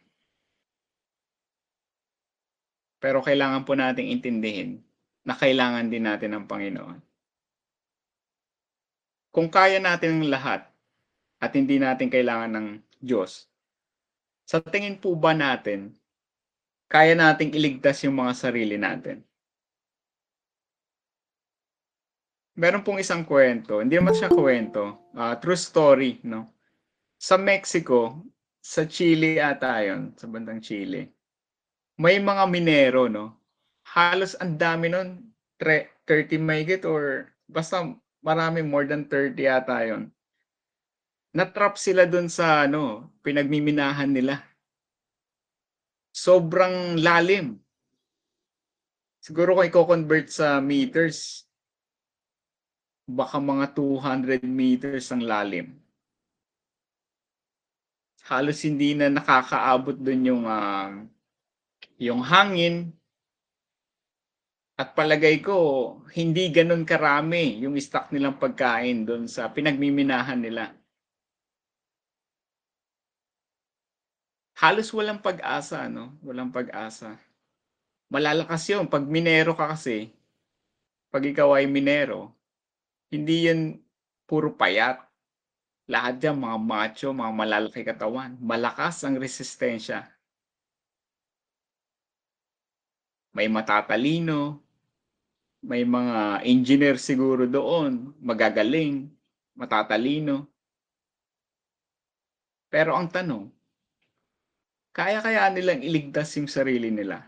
Pero 3.01 3.25
kailangan 3.25 3.65
po 3.65 3.73
nating 3.73 4.13
intindihin 4.13 4.77
na 5.25 5.33
kailangan 5.33 5.89
din 5.89 6.05
natin 6.05 6.37
ng 6.37 6.45
Panginoon. 6.45 7.01
Kung 9.33 9.49
kaya 9.49 9.81
natin 9.81 10.21
ang 10.21 10.29
lahat 10.29 10.61
at 11.41 11.51
hindi 11.57 11.81
natin 11.81 12.13
kailangan 12.13 12.51
ng 12.53 12.67
Diyos, 13.01 13.49
sa 14.45 14.61
tingin 14.61 15.01
po 15.01 15.17
ba 15.17 15.33
natin 15.33 15.97
kaya 16.91 17.15
nating 17.15 17.55
iligtas 17.55 18.03
yung 18.03 18.19
mga 18.19 18.35
sarili 18.35 18.75
natin. 18.75 19.23
Meron 22.59 22.83
pong 22.83 22.99
isang 22.99 23.23
kwento, 23.23 23.79
hindi 23.79 23.95
naman 23.95 24.11
siya 24.11 24.27
kwento, 24.27 25.09
uh, 25.15 25.33
true 25.39 25.55
story, 25.55 26.19
no? 26.27 26.51
Sa 27.15 27.39
Mexico, 27.39 28.19
sa 28.59 28.83
Chile 28.83 29.39
ata 29.39 29.79
yun, 29.81 30.11
sa 30.19 30.27
bandang 30.27 30.59
Chile, 30.59 31.15
may 32.01 32.17
mga 32.17 32.43
minero, 32.49 33.05
no? 33.05 33.37
Halos 33.85 34.33
ang 34.41 34.57
dami 34.57 34.89
nun, 34.89 35.21
30 35.61 36.41
megit 36.41 36.81
or 36.89 37.29
basta 37.45 37.85
marami, 38.25 38.65
more 38.65 38.89
than 38.89 39.05
30 39.05 39.37
ata 39.45 39.77
yun. 39.85 40.09
Natrap 41.37 41.77
sila 41.77 42.09
dun 42.09 42.25
sa, 42.25 42.65
ano, 42.65 43.13
pinagmiminahan 43.21 44.09
nila 44.09 44.41
sobrang 46.11 46.99
lalim. 46.99 47.57
Siguro 49.23 49.55
kung 49.55 49.67
i-convert 49.67 50.27
sa 50.27 50.59
meters, 50.59 51.47
baka 53.07 53.39
mga 53.39 53.71
200 53.73 54.43
meters 54.43 55.09
ang 55.13 55.23
lalim. 55.23 55.67
Halos 58.27 58.63
hindi 58.63 58.95
na 58.95 59.11
nakakaabot 59.11 59.97
dun 59.97 60.21
yung 60.23 60.43
uh, 60.47 61.03
yung 62.01 62.25
hangin. 62.25 62.89
At 64.81 64.97
palagay 64.97 65.45
ko, 65.45 65.57
hindi 66.17 66.49
ganun 66.49 66.81
karami 66.81 67.61
yung 67.61 67.77
stock 67.77 68.09
nilang 68.09 68.41
pagkain 68.41 69.05
doon 69.05 69.29
sa 69.29 69.45
pinagmiminahan 69.53 70.41
nila. 70.41 70.73
halos 74.61 74.93
walang 74.93 75.17
pag-asa, 75.17 75.89
no? 75.89 76.13
Walang 76.21 76.53
pag-asa. 76.53 77.17
Malalakas 78.13 78.69
yun. 78.69 78.85
Pag 78.85 79.09
minero 79.09 79.57
ka 79.57 79.73
kasi, 79.73 80.13
pag 81.09 81.25
ikaw 81.25 81.57
ay 81.57 81.65
minero, 81.65 82.29
hindi 83.09 83.49
yan 83.49 83.81
puro 84.29 84.53
payat. 84.53 85.01
Lahat 85.89 86.21
diyan 86.21 86.37
mga 86.37 86.57
macho, 86.61 87.09
mga 87.09 87.33
malalaki 87.33 87.81
katawan, 87.81 88.37
malakas 88.37 89.01
ang 89.01 89.17
resistensya. 89.17 90.05
May 93.31 93.47
matatalino, 93.47 94.59
may 95.63 95.83
mga 95.85 96.43
engineer 96.43 96.97
siguro 96.97 97.45
doon, 97.47 98.11
magagaling, 98.19 99.07
matatalino. 99.55 100.49
Pero 102.71 102.95
ang 102.97 103.07
tanong, 103.07 103.45
kaya 104.91 105.23
kaya 105.23 105.47
nilang 105.53 105.79
iligtas 105.85 106.35
yung 106.35 106.49
sarili 106.51 106.91
nila? 106.91 107.23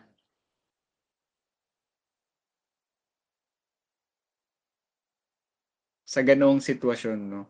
Sa 6.03 6.21
ganoong 6.21 6.59
sitwasyon, 6.59 7.19
no? 7.31 7.41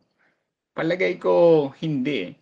Palagay 0.78 1.18
ko 1.22 1.34
hindi. 1.82 2.30
eh. 2.30 2.34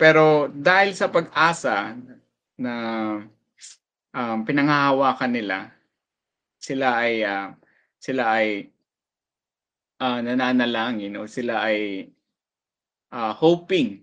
Pero 0.00 0.48
dahil 0.48 0.96
sa 0.96 1.12
pag-asa 1.12 1.96
na 2.56 2.74
um, 4.14 4.42
pinanghahawakan 4.46 5.32
nila, 5.32 5.58
sila 6.60 7.00
ay 7.02 7.24
ah, 7.24 7.54
sila 7.98 8.22
ay 8.38 8.68
ah, 10.02 10.20
nananalangin 10.20 11.16
o 11.20 11.26
sila 11.26 11.64
ay 11.66 12.08
ah, 13.12 13.32
hoping 13.34 14.02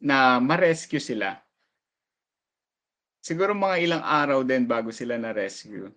na 0.00 0.38
ma-rescue 0.40 1.00
sila. 1.00 1.40
Siguro 3.24 3.58
mga 3.58 3.76
ilang 3.82 4.04
araw 4.06 4.46
din 4.46 4.70
bago 4.70 4.94
sila 4.94 5.18
na-rescue. 5.18 5.90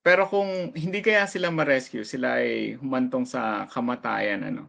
Pero 0.00 0.24
kung 0.24 0.72
hindi 0.72 1.04
kaya 1.04 1.28
sila 1.28 1.52
ma-rescue, 1.52 2.06
sila 2.06 2.40
ay 2.40 2.80
humantong 2.80 3.28
sa 3.28 3.68
kamatayan, 3.68 4.40
ano? 4.48 4.64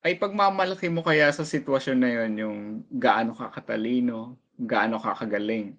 Ay 0.00 0.16
pagmamalaki 0.16 0.88
mo 0.88 1.04
kaya 1.04 1.28
sa 1.28 1.44
sitwasyon 1.44 1.98
na 2.00 2.08
yon 2.08 2.32
yung 2.38 2.58
gaano 2.88 3.36
ka 3.36 3.52
katalino, 3.52 4.38
gaano 4.58 4.98
ka 4.98 5.14
kagaling. 5.14 5.78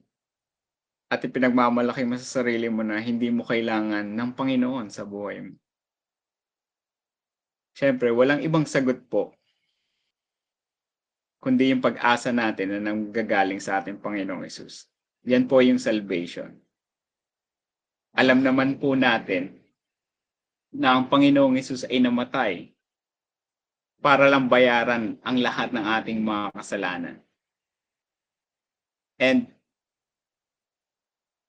At 1.12 1.26
ipinagmamalaki 1.26 2.08
mo 2.08 2.16
sa 2.16 2.42
sarili 2.42 2.72
mo 2.72 2.82
na 2.82 3.02
hindi 3.04 3.28
mo 3.28 3.44
kailangan 3.44 4.08
ng 4.08 4.30
Panginoon 4.34 4.88
sa 4.88 5.04
buhay 5.04 5.44
mo. 5.44 5.54
Siyempre, 7.76 8.12
walang 8.12 8.44
ibang 8.44 8.64
sagot 8.64 9.04
po 9.12 9.36
kundi 11.40 11.72
yung 11.72 11.80
pag-asa 11.80 12.36
natin 12.36 12.76
na 12.76 12.92
nanggagaling 12.92 13.64
sa 13.64 13.80
ating 13.80 14.04
Panginoong 14.04 14.44
Yesus. 14.44 14.92
Yan 15.24 15.48
po 15.48 15.64
yung 15.64 15.80
salvation. 15.80 16.52
Alam 18.16 18.44
naman 18.44 18.76
po 18.76 18.92
natin 19.00 19.56
na 20.76 21.00
ang 21.00 21.08
Panginoong 21.08 21.56
Yesus 21.56 21.88
ay 21.88 22.04
namatay 22.04 22.54
para 24.04 24.28
lang 24.28 24.52
bayaran 24.52 25.16
ang 25.24 25.38
lahat 25.40 25.72
ng 25.72 25.86
ating 26.00 26.20
mga 26.20 26.46
kasalanan. 26.56 27.18
And 29.20 29.52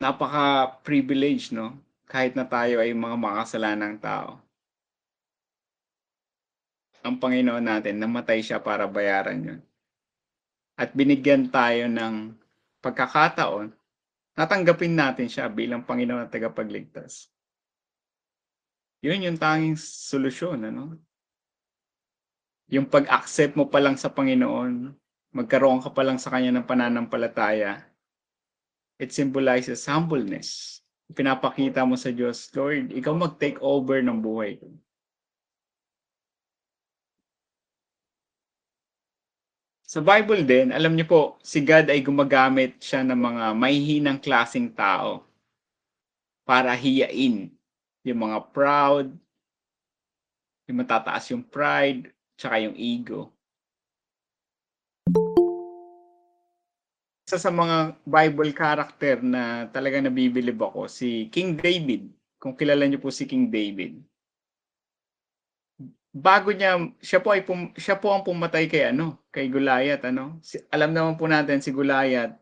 napaka-privilege, 0.03 1.55
no? 1.55 1.79
Kahit 2.11 2.35
na 2.35 2.43
tayo 2.43 2.83
ay 2.83 2.91
mga 2.91 3.15
makasalanang 3.15 4.03
tao. 4.03 4.43
Ang 7.07 7.17
Panginoon 7.17 7.65
natin, 7.65 7.97
namatay 7.97 8.43
siya 8.43 8.59
para 8.59 8.91
bayaran 8.91 9.39
yun. 9.39 9.61
At 10.75 10.93
binigyan 10.93 11.49
tayo 11.49 11.87
ng 11.87 12.35
pagkakataon, 12.83 13.73
natanggapin 14.35 14.97
natin 14.97 15.29
siya 15.31 15.47
bilang 15.47 15.87
Panginoon 15.87 16.27
at 16.27 16.33
tagapagligtas. 16.33 17.31
Yun 19.01 19.31
yung 19.31 19.39
tanging 19.41 19.79
solusyon, 19.81 20.67
ano? 20.69 20.99
Yung 22.69 22.85
pag-accept 22.85 23.57
mo 23.57 23.69
pa 23.69 23.81
lang 23.81 23.97
sa 23.97 24.13
Panginoon, 24.13 24.93
magkaroon 25.31 25.79
ka 25.83 25.91
pa 25.95 26.03
lang 26.03 26.19
sa 26.19 26.31
Kanya 26.35 26.51
ng 26.55 26.67
pananampalataya, 26.67 27.87
it 28.99 29.15
symbolizes 29.15 29.87
humbleness. 29.87 30.83
Pinapakita 31.11 31.83
mo 31.83 31.99
sa 31.99 32.15
Diyos, 32.15 32.51
Lord, 32.55 32.95
ikaw 32.95 33.15
mag-take 33.15 33.59
over 33.59 33.99
ng 33.99 34.19
buhay. 34.23 34.59
Sa 39.91 39.99
Bible 39.99 40.47
din, 40.47 40.71
alam 40.71 40.95
niyo 40.95 41.07
po, 41.11 41.23
si 41.43 41.67
God 41.67 41.91
ay 41.91 41.99
gumagamit 41.99 42.79
siya 42.79 43.03
ng 43.03 43.19
mga 43.19 43.45
mahihinang 43.59 44.23
klasing 44.23 44.71
tao 44.71 45.27
para 46.47 46.71
hiyain 46.79 47.51
yung 48.07 48.21
mga 48.23 48.39
proud, 48.55 49.11
yung 50.71 50.79
matataas 50.79 51.35
yung 51.35 51.43
pride, 51.43 52.15
tsaka 52.39 52.63
yung 52.63 52.79
ego. 52.79 53.35
Isa 57.31 57.47
sa 57.47 57.55
mga 57.55 57.95
Bible 58.03 58.51
character 58.51 59.23
na 59.23 59.71
talaga 59.71 60.03
nabibilib 60.03 60.59
ako, 60.59 60.91
si 60.91 61.31
King 61.31 61.55
David. 61.55 62.11
Kung 62.43 62.59
kilala 62.59 62.83
niyo 62.83 62.99
po 62.99 63.07
si 63.15 63.23
King 63.23 63.47
David. 63.47 64.03
Bago 66.11 66.51
niya, 66.51 66.75
siya 66.99 67.23
po 67.23 67.31
ay 67.31 67.47
pum, 67.47 67.71
siya 67.79 67.95
po 67.95 68.11
ang 68.11 68.27
pumatay 68.27 68.67
kay 68.67 68.91
ano, 68.91 69.23
kay 69.31 69.47
Goliath 69.47 70.03
ano. 70.11 70.43
Si, 70.43 70.59
alam 70.75 70.91
naman 70.91 71.15
po 71.15 71.31
natin 71.31 71.63
si 71.63 71.71
Goliath, 71.71 72.35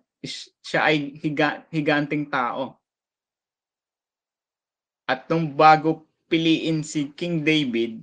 siya 0.64 0.88
ay 0.88 1.20
higa, 1.20 1.68
higanting 1.68 2.24
tao. 2.32 2.80
At 5.04 5.28
nung 5.28 5.52
bago 5.52 6.08
piliin 6.32 6.80
si 6.80 7.12
King 7.12 7.44
David, 7.44 8.00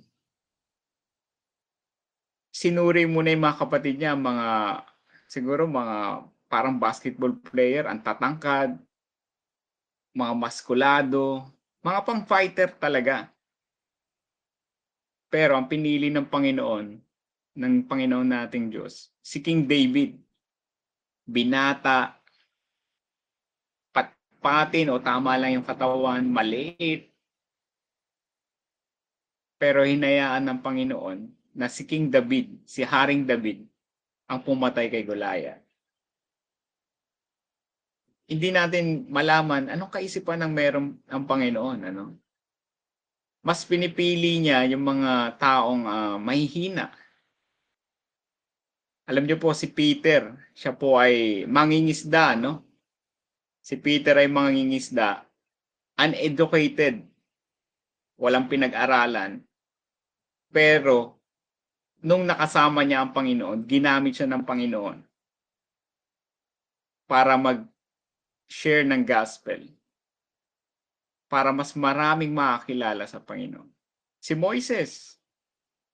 sinuri 2.54 3.10
muna 3.10 3.34
yung 3.34 3.42
mga 3.42 3.58
kapatid 3.58 3.98
niya, 3.98 4.14
mga 4.14 4.86
siguro 5.26 5.66
mga 5.66 6.30
parang 6.56 6.80
basketball 6.80 7.36
player, 7.36 7.84
ang 7.84 8.00
tatangkad, 8.00 8.80
mga 10.16 10.34
maskulado, 10.40 11.44
mga 11.84 12.00
pang 12.08 12.24
fighter 12.24 12.72
talaga. 12.80 13.28
Pero 15.28 15.60
ang 15.60 15.68
pinili 15.68 16.08
ng 16.08 16.24
Panginoon, 16.24 16.96
ng 17.60 17.76
Panginoon 17.92 18.32
nating 18.32 18.72
Diyos, 18.72 19.12
si 19.20 19.44
King 19.44 19.68
David. 19.68 20.16
Binata, 21.28 22.24
patpatin 23.92 24.96
o 24.96 25.04
tama 25.04 25.36
lang 25.36 25.60
yung 25.60 25.68
katawan, 25.68 26.24
maliit. 26.24 27.12
Pero 29.60 29.84
hinayaan 29.84 30.48
ng 30.48 30.60
Panginoon 30.64 31.20
na 31.52 31.68
si 31.68 31.84
King 31.84 32.08
David, 32.08 32.64
si 32.64 32.80
Haring 32.80 33.28
David, 33.28 33.68
ang 34.32 34.40
pumatay 34.40 34.88
kay 34.88 35.04
Goliath. 35.04 35.65
Hindi 38.26 38.50
natin 38.50 39.06
malaman 39.10 39.70
anong 39.70 39.92
kaisipan 39.94 40.42
ng 40.42 40.52
meron 40.52 40.98
ang 41.10 41.24
Panginoon, 41.30 41.80
ano? 41.86 42.26
mas 43.46 43.62
pinipili 43.62 44.42
niya 44.42 44.66
yung 44.66 44.82
mga 44.82 45.38
taong 45.38 45.86
uh, 45.86 46.18
mahihina. 46.18 46.90
Alam 49.06 49.30
niyo 49.30 49.38
po 49.38 49.54
si 49.54 49.70
Peter, 49.70 50.34
siya 50.58 50.74
po 50.74 50.98
ay 50.98 51.46
mangingisda, 51.46 52.34
no? 52.34 52.66
Si 53.62 53.78
Peter 53.78 54.18
ay 54.18 54.26
mangingisda, 54.26 55.30
uneducated, 55.94 57.06
walang 58.18 58.50
pinag-aralan. 58.50 59.46
Pero 60.50 61.22
nung 62.02 62.26
nakasama 62.26 62.82
niya 62.82 63.06
ang 63.06 63.14
Panginoon, 63.14 63.62
ginamit 63.70 64.18
siya 64.18 64.26
ng 64.26 64.42
Panginoon 64.42 65.06
para 67.06 67.38
mag-share 68.46 68.86
ng 68.86 69.02
gospel 69.02 69.66
para 71.26 71.50
mas 71.50 71.74
maraming 71.74 72.30
makakilala 72.30 73.10
sa 73.10 73.18
Panginoon. 73.18 73.70
Si 74.22 74.38
Moises. 74.38 75.18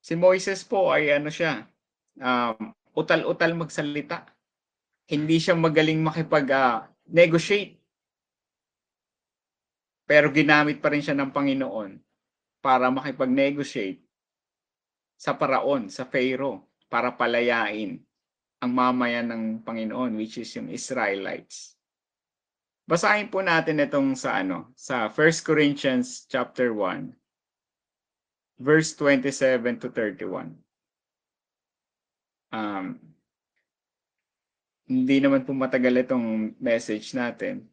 Si 0.04 0.20
Moises 0.20 0.68
po 0.68 0.92
ay 0.92 1.16
ano 1.16 1.32
siya, 1.32 1.64
um, 2.20 2.76
utal-utal 2.92 3.56
magsalita. 3.56 4.28
Hindi 5.08 5.40
siya 5.40 5.56
magaling 5.56 6.04
makipag-negotiate. 6.04 7.80
Pero 10.04 10.28
ginamit 10.36 10.84
pa 10.84 10.92
rin 10.92 11.00
siya 11.00 11.16
ng 11.16 11.32
Panginoon 11.32 11.96
para 12.60 12.92
makipag-negotiate 12.92 14.04
sa 15.16 15.40
paraon, 15.40 15.88
sa 15.88 16.04
Pharaoh, 16.04 16.68
para 16.92 17.16
palayain 17.16 18.04
ang 18.60 18.72
mamayan 18.76 19.32
ng 19.32 19.44
Panginoon, 19.64 20.20
which 20.20 20.44
is 20.44 20.52
yung 20.60 20.68
Israelites. 20.68 21.81
Basahin 22.90 23.30
po 23.30 23.40
natin 23.46 23.82
itong 23.82 24.18
sa 24.18 24.42
ano, 24.42 24.74
sa 24.74 25.08
1 25.08 25.48
Corinthians 25.48 26.26
chapter 26.28 26.74
1 26.74 27.14
verse 28.62 28.94
27 28.94 29.82
to 29.82 29.90
31. 29.90 30.54
Um, 32.54 33.02
hindi 34.86 35.18
naman 35.18 35.42
po 35.48 35.58
matagal 35.58 36.06
itong 36.06 36.54
message 36.62 37.18
natin. 37.18 37.66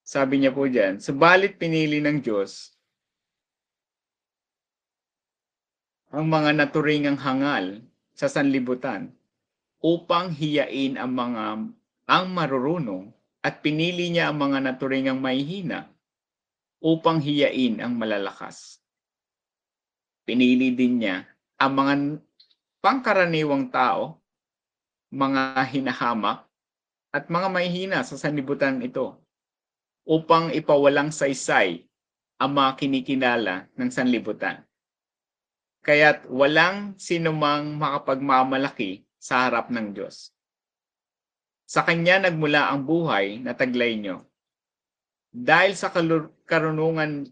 Sabi 0.00 0.40
niya 0.40 0.56
po 0.56 0.64
diyan, 0.64 0.98
subalit 0.98 1.60
pinili 1.60 2.00
ng 2.00 2.18
Diyos 2.24 2.72
ang 6.10 6.26
mga 6.26 6.50
naturingang 6.56 7.20
hangal 7.20 7.78
sa 8.16 8.26
sanlibutan 8.26 9.14
upang 9.78 10.34
hiyain 10.34 10.98
ang 10.98 11.12
mga 11.14 11.44
ang 12.10 12.24
marurunong 12.34 13.14
at 13.40 13.64
pinili 13.64 14.12
niya 14.12 14.28
ang 14.28 14.38
mga 14.40 14.58
naturingang 14.60 15.20
mahihina 15.20 15.88
upang 16.80 17.20
hiyain 17.20 17.80
ang 17.80 17.96
malalakas. 17.96 18.80
Pinili 20.28 20.72
din 20.72 21.00
niya 21.04 21.24
ang 21.60 21.72
mga 21.76 21.94
pangkaraniwang 22.80 23.68
tao, 23.68 24.20
mga 25.12 25.60
hinahamak, 25.72 26.44
at 27.10 27.26
mga 27.26 27.48
mahihina 27.50 27.98
sa 28.06 28.14
sanlibutan 28.14 28.78
ito 28.80 29.18
upang 30.06 30.54
ipawalang 30.54 31.10
saysay 31.10 31.84
ang 32.40 32.56
mga 32.56 32.70
kinikinala 32.78 33.68
ng 33.76 33.90
sanlibutan. 33.92 34.62
Kaya't 35.84 36.28
walang 36.28 36.94
sinumang 36.96 37.76
makapagmamalaki 37.76 39.04
sa 39.20 39.48
harap 39.48 39.68
ng 39.68 39.92
Diyos. 39.92 40.32
Sa 41.70 41.86
Kanya 41.86 42.18
nagmula 42.18 42.66
ang 42.66 42.82
buhay 42.82 43.38
na 43.38 43.54
taglay 43.54 43.94
nyo. 43.94 44.26
Dahil 45.30 45.78
sa 45.78 45.94
karunungan, 45.94 47.30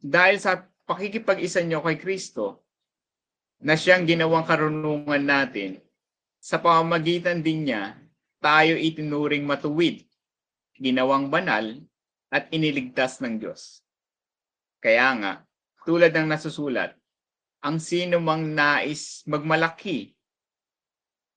dahil 0.00 0.40
sa 0.40 0.64
pakikipag-isa 0.88 1.60
nyo 1.68 1.84
kay 1.84 2.00
Kristo, 2.00 2.64
na 3.60 3.76
siyang 3.76 4.08
ginawang 4.08 4.48
karunungan 4.48 5.20
natin, 5.20 5.76
sa 6.40 6.56
pamamagitan 6.56 7.44
din 7.44 7.68
niya, 7.68 8.00
tayo 8.40 8.80
itinuring 8.80 9.44
matuwid, 9.44 10.08
ginawang 10.80 11.28
banal, 11.28 11.76
at 12.32 12.48
iniligtas 12.56 13.20
ng 13.20 13.44
Diyos. 13.44 13.84
Kaya 14.80 15.12
nga, 15.20 15.32
tulad 15.84 16.16
ng 16.16 16.32
nasusulat, 16.32 16.96
ang 17.60 17.76
sino 17.76 18.24
mang 18.24 18.56
nais 18.56 19.20
magmalaki 19.28 20.16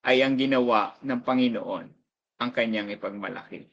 ay 0.07 0.23
ang 0.23 0.39
ginawa 0.39 0.95
ng 1.03 1.19
Panginoon 1.19 2.03
ang 2.43 2.51
kanyang 2.51 2.91
ipagmalaki. 2.91 3.71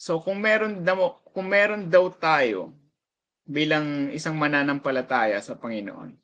So 0.00 0.20
kung 0.20 0.40
meron 0.40 0.80
daw, 0.84 1.20
kung 1.32 1.48
meron 1.48 1.88
daw 1.88 2.08
tayo 2.12 2.72
bilang 3.44 4.08
isang 4.12 4.36
mananampalataya 4.36 5.40
sa 5.40 5.56
Panginoon, 5.56 6.16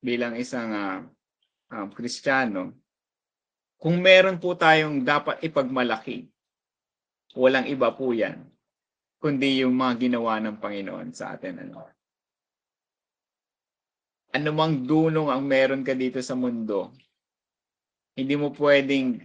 bilang 0.00 0.36
isang 0.36 0.70
uh, 0.72 1.00
um, 1.72 1.88
Kristiyano, 1.92 2.72
kung 3.80 4.00
meron 4.00 4.40
po 4.40 4.56
tayong 4.56 5.04
dapat 5.04 5.40
ipagmalaki, 5.44 6.28
walang 7.36 7.68
iba 7.68 7.92
po 7.92 8.12
yan, 8.12 8.44
kundi 9.20 9.64
yung 9.64 9.76
mga 9.76 10.08
ginawa 10.08 10.40
ng 10.40 10.56
Panginoon 10.56 11.12
sa 11.12 11.36
atin. 11.36 11.60
Ano? 11.64 11.88
Anumang 14.32 14.84
dunong 14.88 15.28
ang 15.28 15.44
meron 15.44 15.84
ka 15.84 15.92
dito 15.92 16.24
sa 16.24 16.36
mundo, 16.36 16.92
hindi 18.16 18.34
mo 18.34 18.50
pwedeng 18.56 19.22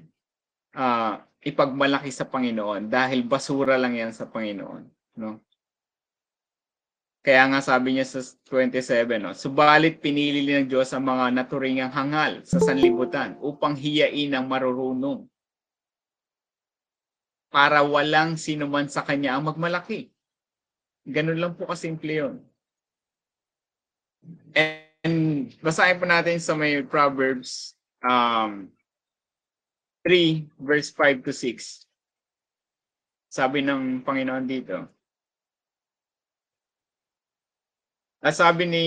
uh, 0.76 1.22
ipagmalaki 1.46 2.10
sa 2.10 2.26
Panginoon 2.26 2.90
dahil 2.90 3.22
basura 3.26 3.78
lang 3.78 3.94
yan 3.94 4.12
sa 4.12 4.26
Panginoon. 4.26 4.84
No? 5.22 5.46
Kaya 7.26 7.50
nga 7.50 7.62
sabi 7.62 7.98
niya 7.98 8.06
sa 8.06 8.22
27, 8.22 9.18
no, 9.18 9.34
subalit 9.34 9.98
pinili 9.98 10.46
ng 10.46 10.70
Diyos 10.70 10.94
ang 10.94 11.10
mga 11.10 11.34
naturingang 11.34 11.90
hangal 11.90 12.46
sa 12.46 12.62
sanlibutan 12.62 13.34
upang 13.42 13.74
hiyain 13.74 14.30
ang 14.30 14.46
marurunong 14.46 15.26
para 17.50 17.82
walang 17.82 18.38
sino 18.38 18.70
man 18.70 18.86
sa 18.92 19.02
kanya 19.02 19.34
ang 19.34 19.50
magmalaki. 19.50 20.14
Ganun 21.06 21.42
lang 21.42 21.54
po 21.58 21.66
kasimple 21.66 22.14
yun. 22.14 22.36
And 24.54 25.54
basahin 25.62 26.02
po 26.02 26.06
natin 26.10 26.42
sa 26.42 26.58
may 26.58 26.82
Proverbs 26.82 27.75
um, 28.06 28.70
3 30.06 30.48
verse 30.62 30.94
5 30.94 31.26
to 31.26 31.34
6. 31.34 31.86
Sabi 33.34 33.66
ng 33.66 34.06
Panginoon 34.06 34.46
dito. 34.46 34.86
At 38.22 38.38
sabi 38.38 38.66
ni 38.70 38.86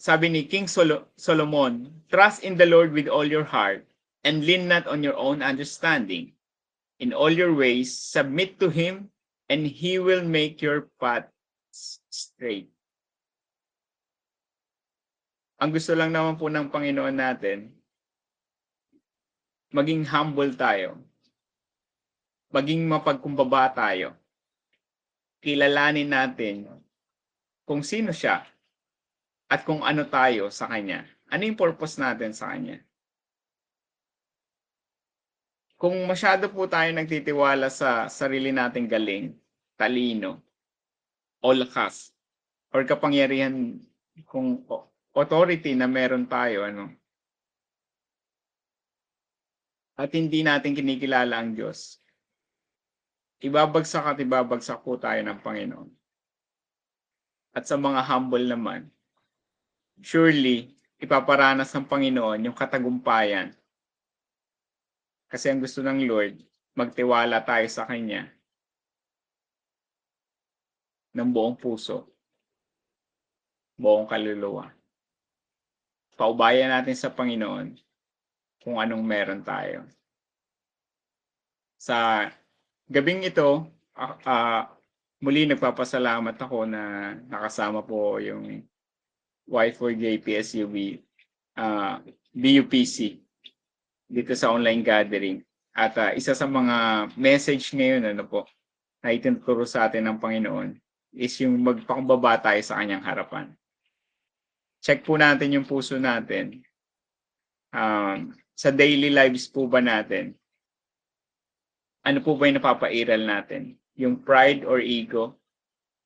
sabi 0.00 0.28
ni 0.28 0.44
King 0.44 0.68
Sol- 0.68 1.06
Solomon, 1.16 1.88
trust 2.12 2.44
in 2.44 2.60
the 2.60 2.68
Lord 2.68 2.92
with 2.92 3.08
all 3.08 3.24
your 3.24 3.44
heart 3.44 3.86
and 4.24 4.44
lean 4.44 4.68
not 4.68 4.88
on 4.88 5.04
your 5.04 5.16
own 5.16 5.40
understanding. 5.40 6.32
In 7.00 7.12
all 7.12 7.30
your 7.30 7.52
ways, 7.52 7.92
submit 7.92 8.60
to 8.60 8.68
him 8.68 9.12
and 9.48 9.64
he 9.64 10.00
will 10.00 10.24
make 10.24 10.60
your 10.60 10.92
path 11.00 11.28
straight. 12.10 12.68
Ang 15.60 15.70
gusto 15.72 15.96
lang 15.96 16.12
naman 16.12 16.36
po 16.36 16.52
ng 16.52 16.68
Panginoon 16.68 17.16
natin, 17.16 17.72
maging 19.74 20.06
humble 20.06 20.54
tayo. 20.54 20.94
Maging 22.54 22.86
mapagkumbaba 22.86 23.74
tayo. 23.74 24.14
Kilalanin 25.42 26.06
natin 26.06 26.70
kung 27.66 27.82
sino 27.82 28.14
siya 28.14 28.46
at 29.50 29.66
kung 29.66 29.82
ano 29.82 30.06
tayo 30.06 30.46
sa 30.54 30.70
Kanya. 30.70 31.02
Ano 31.26 31.42
yung 31.42 31.58
purpose 31.58 31.98
natin 31.98 32.30
sa 32.30 32.54
Kanya? 32.54 32.78
Kung 35.74 36.06
masyado 36.06 36.46
po 36.54 36.70
tayo 36.70 36.94
nagtitiwala 36.94 37.66
sa 37.66 38.06
sarili 38.06 38.54
nating 38.54 38.86
galing, 38.86 39.34
talino, 39.74 40.38
o 41.42 41.50
lakas, 41.50 42.14
or 42.70 42.86
kapangyarihan 42.86 43.82
kung 44.30 44.62
authority 45.12 45.74
na 45.74 45.90
meron 45.90 46.30
tayo, 46.30 46.62
ano, 46.62 46.94
at 49.94 50.10
hindi 50.10 50.42
natin 50.42 50.74
kinikilala 50.74 51.38
ang 51.38 51.54
Diyos, 51.54 52.02
ibabagsak 53.38 54.04
at 54.14 54.18
ibabagsak 54.18 54.82
po 54.82 54.98
tayo 54.98 55.22
ng 55.22 55.38
Panginoon. 55.38 55.90
At 57.54 57.70
sa 57.70 57.78
mga 57.78 58.02
humble 58.02 58.50
naman, 58.50 58.90
surely, 60.02 60.74
ipaparanas 60.98 61.70
ng 61.70 61.86
Panginoon 61.86 62.50
yung 62.50 62.56
katagumpayan. 62.58 63.54
Kasi 65.30 65.50
ang 65.50 65.62
gusto 65.62 65.78
ng 65.78 66.02
Lord, 66.10 66.42
magtiwala 66.74 67.38
tayo 67.46 67.66
sa 67.70 67.86
Kanya 67.86 68.26
ng 71.14 71.30
buong 71.30 71.54
puso, 71.54 72.10
buong 73.78 74.10
kaluluwa. 74.10 74.74
Paubayan 76.18 76.74
natin 76.74 76.98
sa 76.98 77.10
Panginoon 77.10 77.78
kung 78.64 78.80
anong 78.80 79.04
meron 79.04 79.44
tayo. 79.44 79.84
Sa 81.76 82.26
gabing 82.88 83.28
ito, 83.28 83.68
uh, 83.92 84.16
uh, 84.24 84.62
muli 85.20 85.44
nagpapasalamat 85.44 86.36
ako 86.40 86.64
na 86.64 87.12
nakasama 87.28 87.84
po 87.84 88.16
yung 88.16 88.64
Y4J 89.44 90.24
PSUB 90.24 91.04
uh, 91.60 92.00
BUPC 92.32 93.20
dito 94.08 94.32
sa 94.32 94.48
online 94.48 94.80
gathering. 94.80 95.44
At 95.76 95.92
uh, 96.00 96.16
isa 96.16 96.32
sa 96.32 96.48
mga 96.48 97.10
message 97.20 97.76
ngayon 97.76 98.16
ano 98.16 98.24
po 98.24 98.48
na 99.04 99.12
itinuturo 99.12 99.68
sa 99.68 99.84
atin 99.84 100.08
ng 100.08 100.16
Panginoon 100.16 100.72
is 101.12 101.36
yung 101.44 101.60
magpakumbaba 101.60 102.40
tayo 102.40 102.60
sa 102.64 102.80
kanyang 102.80 103.04
harapan. 103.04 103.52
Check 104.80 105.04
po 105.04 105.20
natin 105.20 105.52
yung 105.52 105.68
puso 105.68 105.96
natin. 106.00 106.64
Um, 107.72 108.32
sa 108.54 108.70
daily 108.70 109.10
lives 109.10 109.50
po 109.50 109.66
ba 109.66 109.82
natin, 109.82 110.34
ano 112.06 112.18
po 112.22 112.38
ba 112.38 112.46
yung 112.46 112.62
napapairal 112.62 113.22
natin? 113.26 113.74
Yung 113.98 114.22
pride 114.22 114.62
or 114.62 114.78
ego 114.78 115.34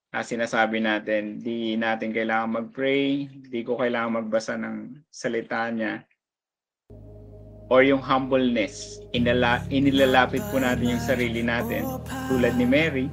na 0.09 0.25
sinasabi 0.25 0.81
natin, 0.81 1.45
di 1.45 1.77
natin 1.77 2.17
kailangan 2.17 2.65
mag-pray, 2.65 3.29
di 3.29 3.61
ko 3.61 3.77
kailangan 3.77 4.25
magbasa 4.25 4.57
ng 4.57 5.05
salita 5.13 5.69
niya. 5.69 6.01
Or 7.69 7.85
yung 7.85 8.01
humbleness, 8.01 8.97
inala, 9.13 9.61
inilalapit 9.69 10.41
po 10.49 10.57
natin 10.57 10.97
yung 10.97 11.05
sarili 11.05 11.45
natin. 11.45 11.85
Tulad 12.33 12.57
ni 12.57 12.65
Mary, 12.65 13.07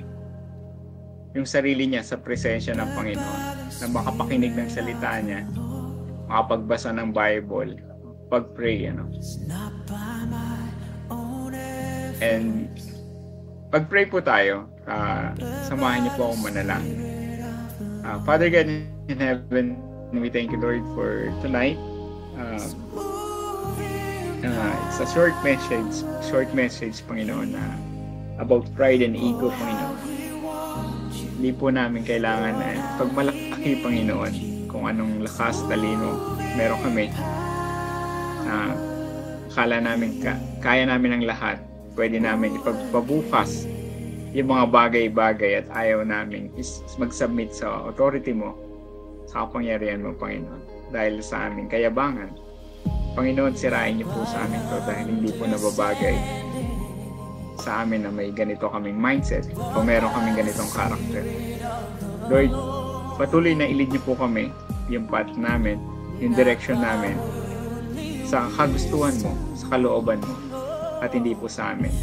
yung 1.35 1.43
sarili 1.43 1.83
niya 1.83 2.07
sa 2.07 2.15
presensya 2.15 2.71
ng 2.79 2.89
Panginoon 2.95 3.41
na 3.83 3.87
makapakinig 3.91 4.55
ng 4.55 4.71
salita 4.71 5.19
niya, 5.19 5.43
makapagbasa 6.31 6.95
ng 6.95 7.11
Bible, 7.11 7.75
pag-pray, 8.29 8.89
ano. 8.89 9.09
And 12.23 12.71
pag-pray 13.69 14.05
po 14.07 14.23
tayo, 14.23 14.71
uh, 14.87 15.35
samahan 15.67 16.07
niyo 16.07 16.11
po 16.15 16.21
akong 16.31 16.43
manalangin. 16.47 16.97
Uh, 18.05 18.17
Father 18.23 18.47
God 18.53 18.69
in 19.09 19.17
heaven, 19.19 19.75
we 20.15 20.29
thank 20.31 20.53
you 20.53 20.59
Lord 20.61 20.85
for 20.95 21.27
tonight. 21.41 21.75
Uh, 22.37 22.61
uh, 24.45 24.73
it's 24.87 25.01
a 25.01 25.07
short 25.11 25.35
message, 25.43 26.05
short 26.23 26.49
message, 26.55 27.03
Panginoon, 27.09 27.51
na 27.51 27.59
uh, 27.59 27.75
about 28.43 28.63
pride 28.77 29.03
and 29.03 29.17
ego, 29.17 29.51
Panginoon. 29.51 29.97
Hindi 31.35 31.51
po 31.51 31.67
namin 31.67 32.07
kailangan 32.07 32.53
na 32.55 32.69
pagmalaki, 32.95 33.83
Panginoon, 33.83 34.33
kung 34.71 34.87
anong 34.87 35.23
lakas, 35.23 35.59
talino 35.67 36.35
meron 36.55 36.79
kami. 36.79 37.11
Uh, 38.55 38.71
akala 39.51 39.83
namin 39.83 40.23
ka, 40.23 40.39
kaya 40.63 40.87
namin 40.87 41.19
ang 41.19 41.23
lahat. 41.27 41.57
Pwede 41.95 42.19
namin 42.19 42.59
ipagpabukas 42.59 43.67
yung 44.35 44.51
mga 44.51 44.67
bagay-bagay 44.67 45.63
at 45.63 45.67
ayaw 45.71 46.03
namin 46.03 46.51
is 46.59 46.83
mag-submit 46.99 47.55
sa 47.55 47.87
authority 47.87 48.35
mo 48.35 48.51
sa 49.31 49.47
kapangyarihan 49.47 50.03
mo, 50.03 50.11
Panginoon. 50.15 50.91
Dahil 50.91 51.23
sa 51.23 51.47
aming 51.47 51.71
kayabangan. 51.71 52.35
Panginoon, 53.15 53.55
sirain 53.55 53.95
niyo 53.95 54.11
po 54.11 54.27
sa 54.27 54.43
amin 54.43 54.59
to 54.67 54.77
dahil 54.83 55.07
hindi 55.07 55.31
po 55.31 55.47
nababagay 55.47 56.15
sa 57.55 57.87
amin 57.87 58.03
na 58.03 58.11
may 58.11 58.35
ganito 58.35 58.67
kaming 58.67 58.99
mindset 58.99 59.47
o 59.55 59.79
meron 59.79 60.11
kaming 60.11 60.35
ganitong 60.43 60.67
character. 60.75 61.23
Lord, 62.27 62.51
patuloy 63.15 63.55
na 63.55 63.71
ilid 63.71 63.95
niyo 63.95 64.03
po 64.03 64.19
kami 64.19 64.51
yung 64.91 65.07
path 65.07 65.31
namin, 65.39 65.79
yung 66.19 66.35
direction 66.35 66.83
namin 66.83 67.15
sa 68.25 68.49
kagustuhan 68.57 69.13
mo, 69.21 69.31
sa 69.53 69.65
kalooban 69.69 70.19
mo 70.19 70.35
at 70.99 71.13
hindi 71.13 71.37
po 71.37 71.45
sa 71.45 71.77
amin. 71.77 71.93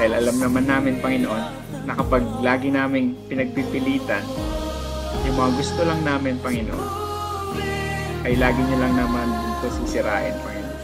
Dahil 0.00 0.12
alam 0.16 0.36
naman 0.40 0.64
namin, 0.64 1.02
Panginoon, 1.04 1.44
na 1.84 1.92
kapag 1.92 2.24
lagi 2.40 2.72
namin 2.72 3.12
pinagpipilitan, 3.28 4.24
yung 5.28 5.36
mga 5.36 5.50
gusto 5.60 5.80
lang 5.84 6.00
namin, 6.06 6.40
Panginoon, 6.40 6.88
ay 8.24 8.34
lagi 8.40 8.60
niyo 8.64 8.76
lang 8.80 8.94
naman 8.96 9.28
dito 9.28 9.66
sisirain, 9.84 10.32
Panginoon. 10.40 10.76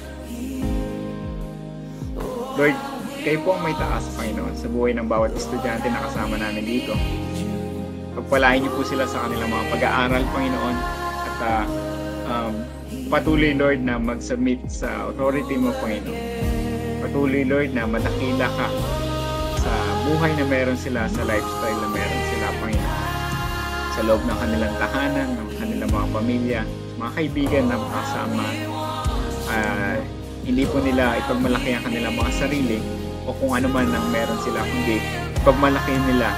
Lord, 2.55 2.77
kayo 3.25 3.39
po 3.41 3.57
ang 3.57 3.63
may 3.65 3.77
taas, 3.81 4.05
Panginoon, 4.15 4.55
sa 4.55 4.69
buhay 4.69 4.93
ng 4.93 5.09
bawat 5.09 5.33
estudyante 5.33 5.89
na 5.89 6.05
kasama 6.05 6.37
namin 6.37 6.65
dito. 6.69 6.93
Pagpalain 8.15 8.63
niyo 8.63 8.71
po 8.77 8.85
sila 8.87 9.09
sa 9.09 9.27
kanilang 9.27 9.51
mga 9.51 9.65
pag-aaral, 9.75 10.23
Panginoon, 10.31 10.77
at 11.25 11.37
uh, 11.41 11.65
um, 12.31 12.55
patuloy, 13.15 13.55
Lord, 13.55 13.87
na 13.87 13.95
mag-submit 13.95 14.67
sa 14.67 15.07
authority 15.07 15.55
mo, 15.55 15.71
Panginoon 15.79 16.19
patuloy 16.99 17.47
Lord 17.47 17.71
na 17.71 17.87
madakila 17.87 18.51
ka 18.59 18.67
sa 19.63 19.73
buhay 20.03 20.35
na 20.35 20.45
meron 20.51 20.75
sila, 20.75 21.07
sa 21.07 21.23
lifestyle 21.23 21.79
na 21.79 21.89
meron 21.95 22.23
sila, 22.27 22.47
Panginoon. 22.59 23.03
Sa 23.95 24.01
loob 24.03 24.19
ng 24.27 24.39
kanilang 24.43 24.75
tahanan, 24.83 25.29
ng 25.31 25.49
kanilang 25.63 25.91
mga 25.95 26.07
pamilya, 26.11 26.61
mga 26.99 27.11
kaibigan 27.15 27.65
na 27.71 27.79
kasama, 27.79 28.45
uh, 29.47 29.97
hindi 30.43 30.67
po 30.67 30.83
nila 30.83 31.15
ipagmalaki 31.23 31.71
ang 31.71 31.85
kanilang 31.87 32.19
mga 32.19 32.33
sarili 32.35 32.83
o 33.23 33.31
kung 33.39 33.55
ano 33.55 33.71
man 33.71 33.95
ang 33.95 34.11
meron 34.11 34.41
sila, 34.43 34.59
kundi 34.67 34.99
ipagmalaki 35.39 35.95
nila 36.11 36.35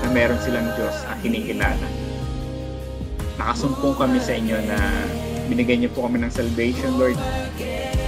na 0.00 0.08
meron 0.08 0.40
silang 0.40 0.72
Diyos 0.72 1.04
at 1.04 1.20
kinikilala. 1.20 1.84
Nakasumpong 3.36 4.00
kami 4.00 4.18
sa 4.24 4.32
inyo 4.32 4.56
na 4.64 4.78
binigay 5.48 5.76
niyo 5.80 5.90
po 5.92 6.06
kami 6.08 6.22
ng 6.22 6.32
salvation, 6.32 6.96
Lord. 6.96 7.18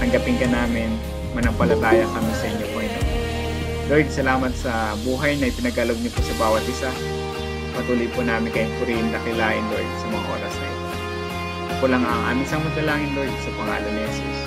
Tanggapin 0.01 0.37
ka 0.41 0.49
namin 0.49 0.93
manampalataya 1.37 2.05
kami 2.09 2.32
sa 2.37 2.47
inyo, 2.49 2.66
Panginoon. 2.72 3.09
Lord, 3.87 4.09
salamat 4.11 4.53
sa 4.59 4.99
buhay 5.07 5.39
na 5.39 5.47
ipinagalog 5.53 5.99
niyo 6.03 6.11
po 6.11 6.20
sa 6.24 6.34
bawat 6.41 6.64
isa. 6.66 6.91
Patuloy 7.76 8.09
po 8.11 8.24
namin 8.24 8.51
kayong 8.51 8.74
purihin 8.80 9.12
dakilain, 9.12 9.62
Lord, 9.68 9.91
sa 10.01 10.07
mga 10.09 10.26
oras 10.32 10.55
na 10.57 10.66
ito. 10.66 10.87
Ako 11.76 11.84
lang 11.93 12.03
ang 12.03 12.20
aming 12.32 12.49
samantalangin, 12.49 13.12
Lord, 13.14 13.34
sa 13.45 13.51
pangalan 13.55 13.93
ni 13.93 14.03
Jesus. 14.11 14.46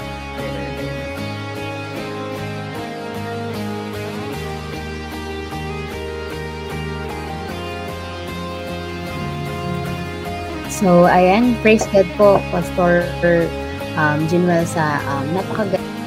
So, 10.79 11.11
ayan, 11.11 11.59
praise 11.59 11.83
God 11.91 12.07
po, 12.15 12.39
Pastor 12.55 13.03
um, 13.99 14.23
Jinuel, 14.31 14.63
sa 14.63 15.03
um, 15.11 15.27
napakaganda 15.35 15.98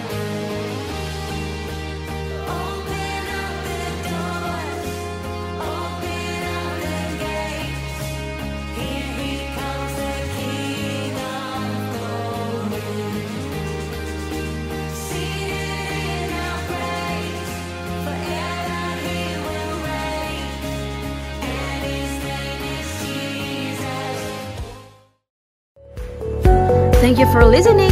for 27.42 27.48
listening. 27.48 27.90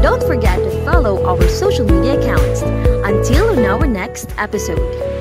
Don't 0.00 0.22
forget 0.22 0.58
to 0.58 0.70
follow 0.84 1.24
our 1.26 1.42
social 1.48 1.84
media 1.84 2.20
accounts. 2.20 2.62
Until 3.02 3.50
on 3.50 3.64
our 3.64 3.84
next 3.84 4.32
episode. 4.38 5.11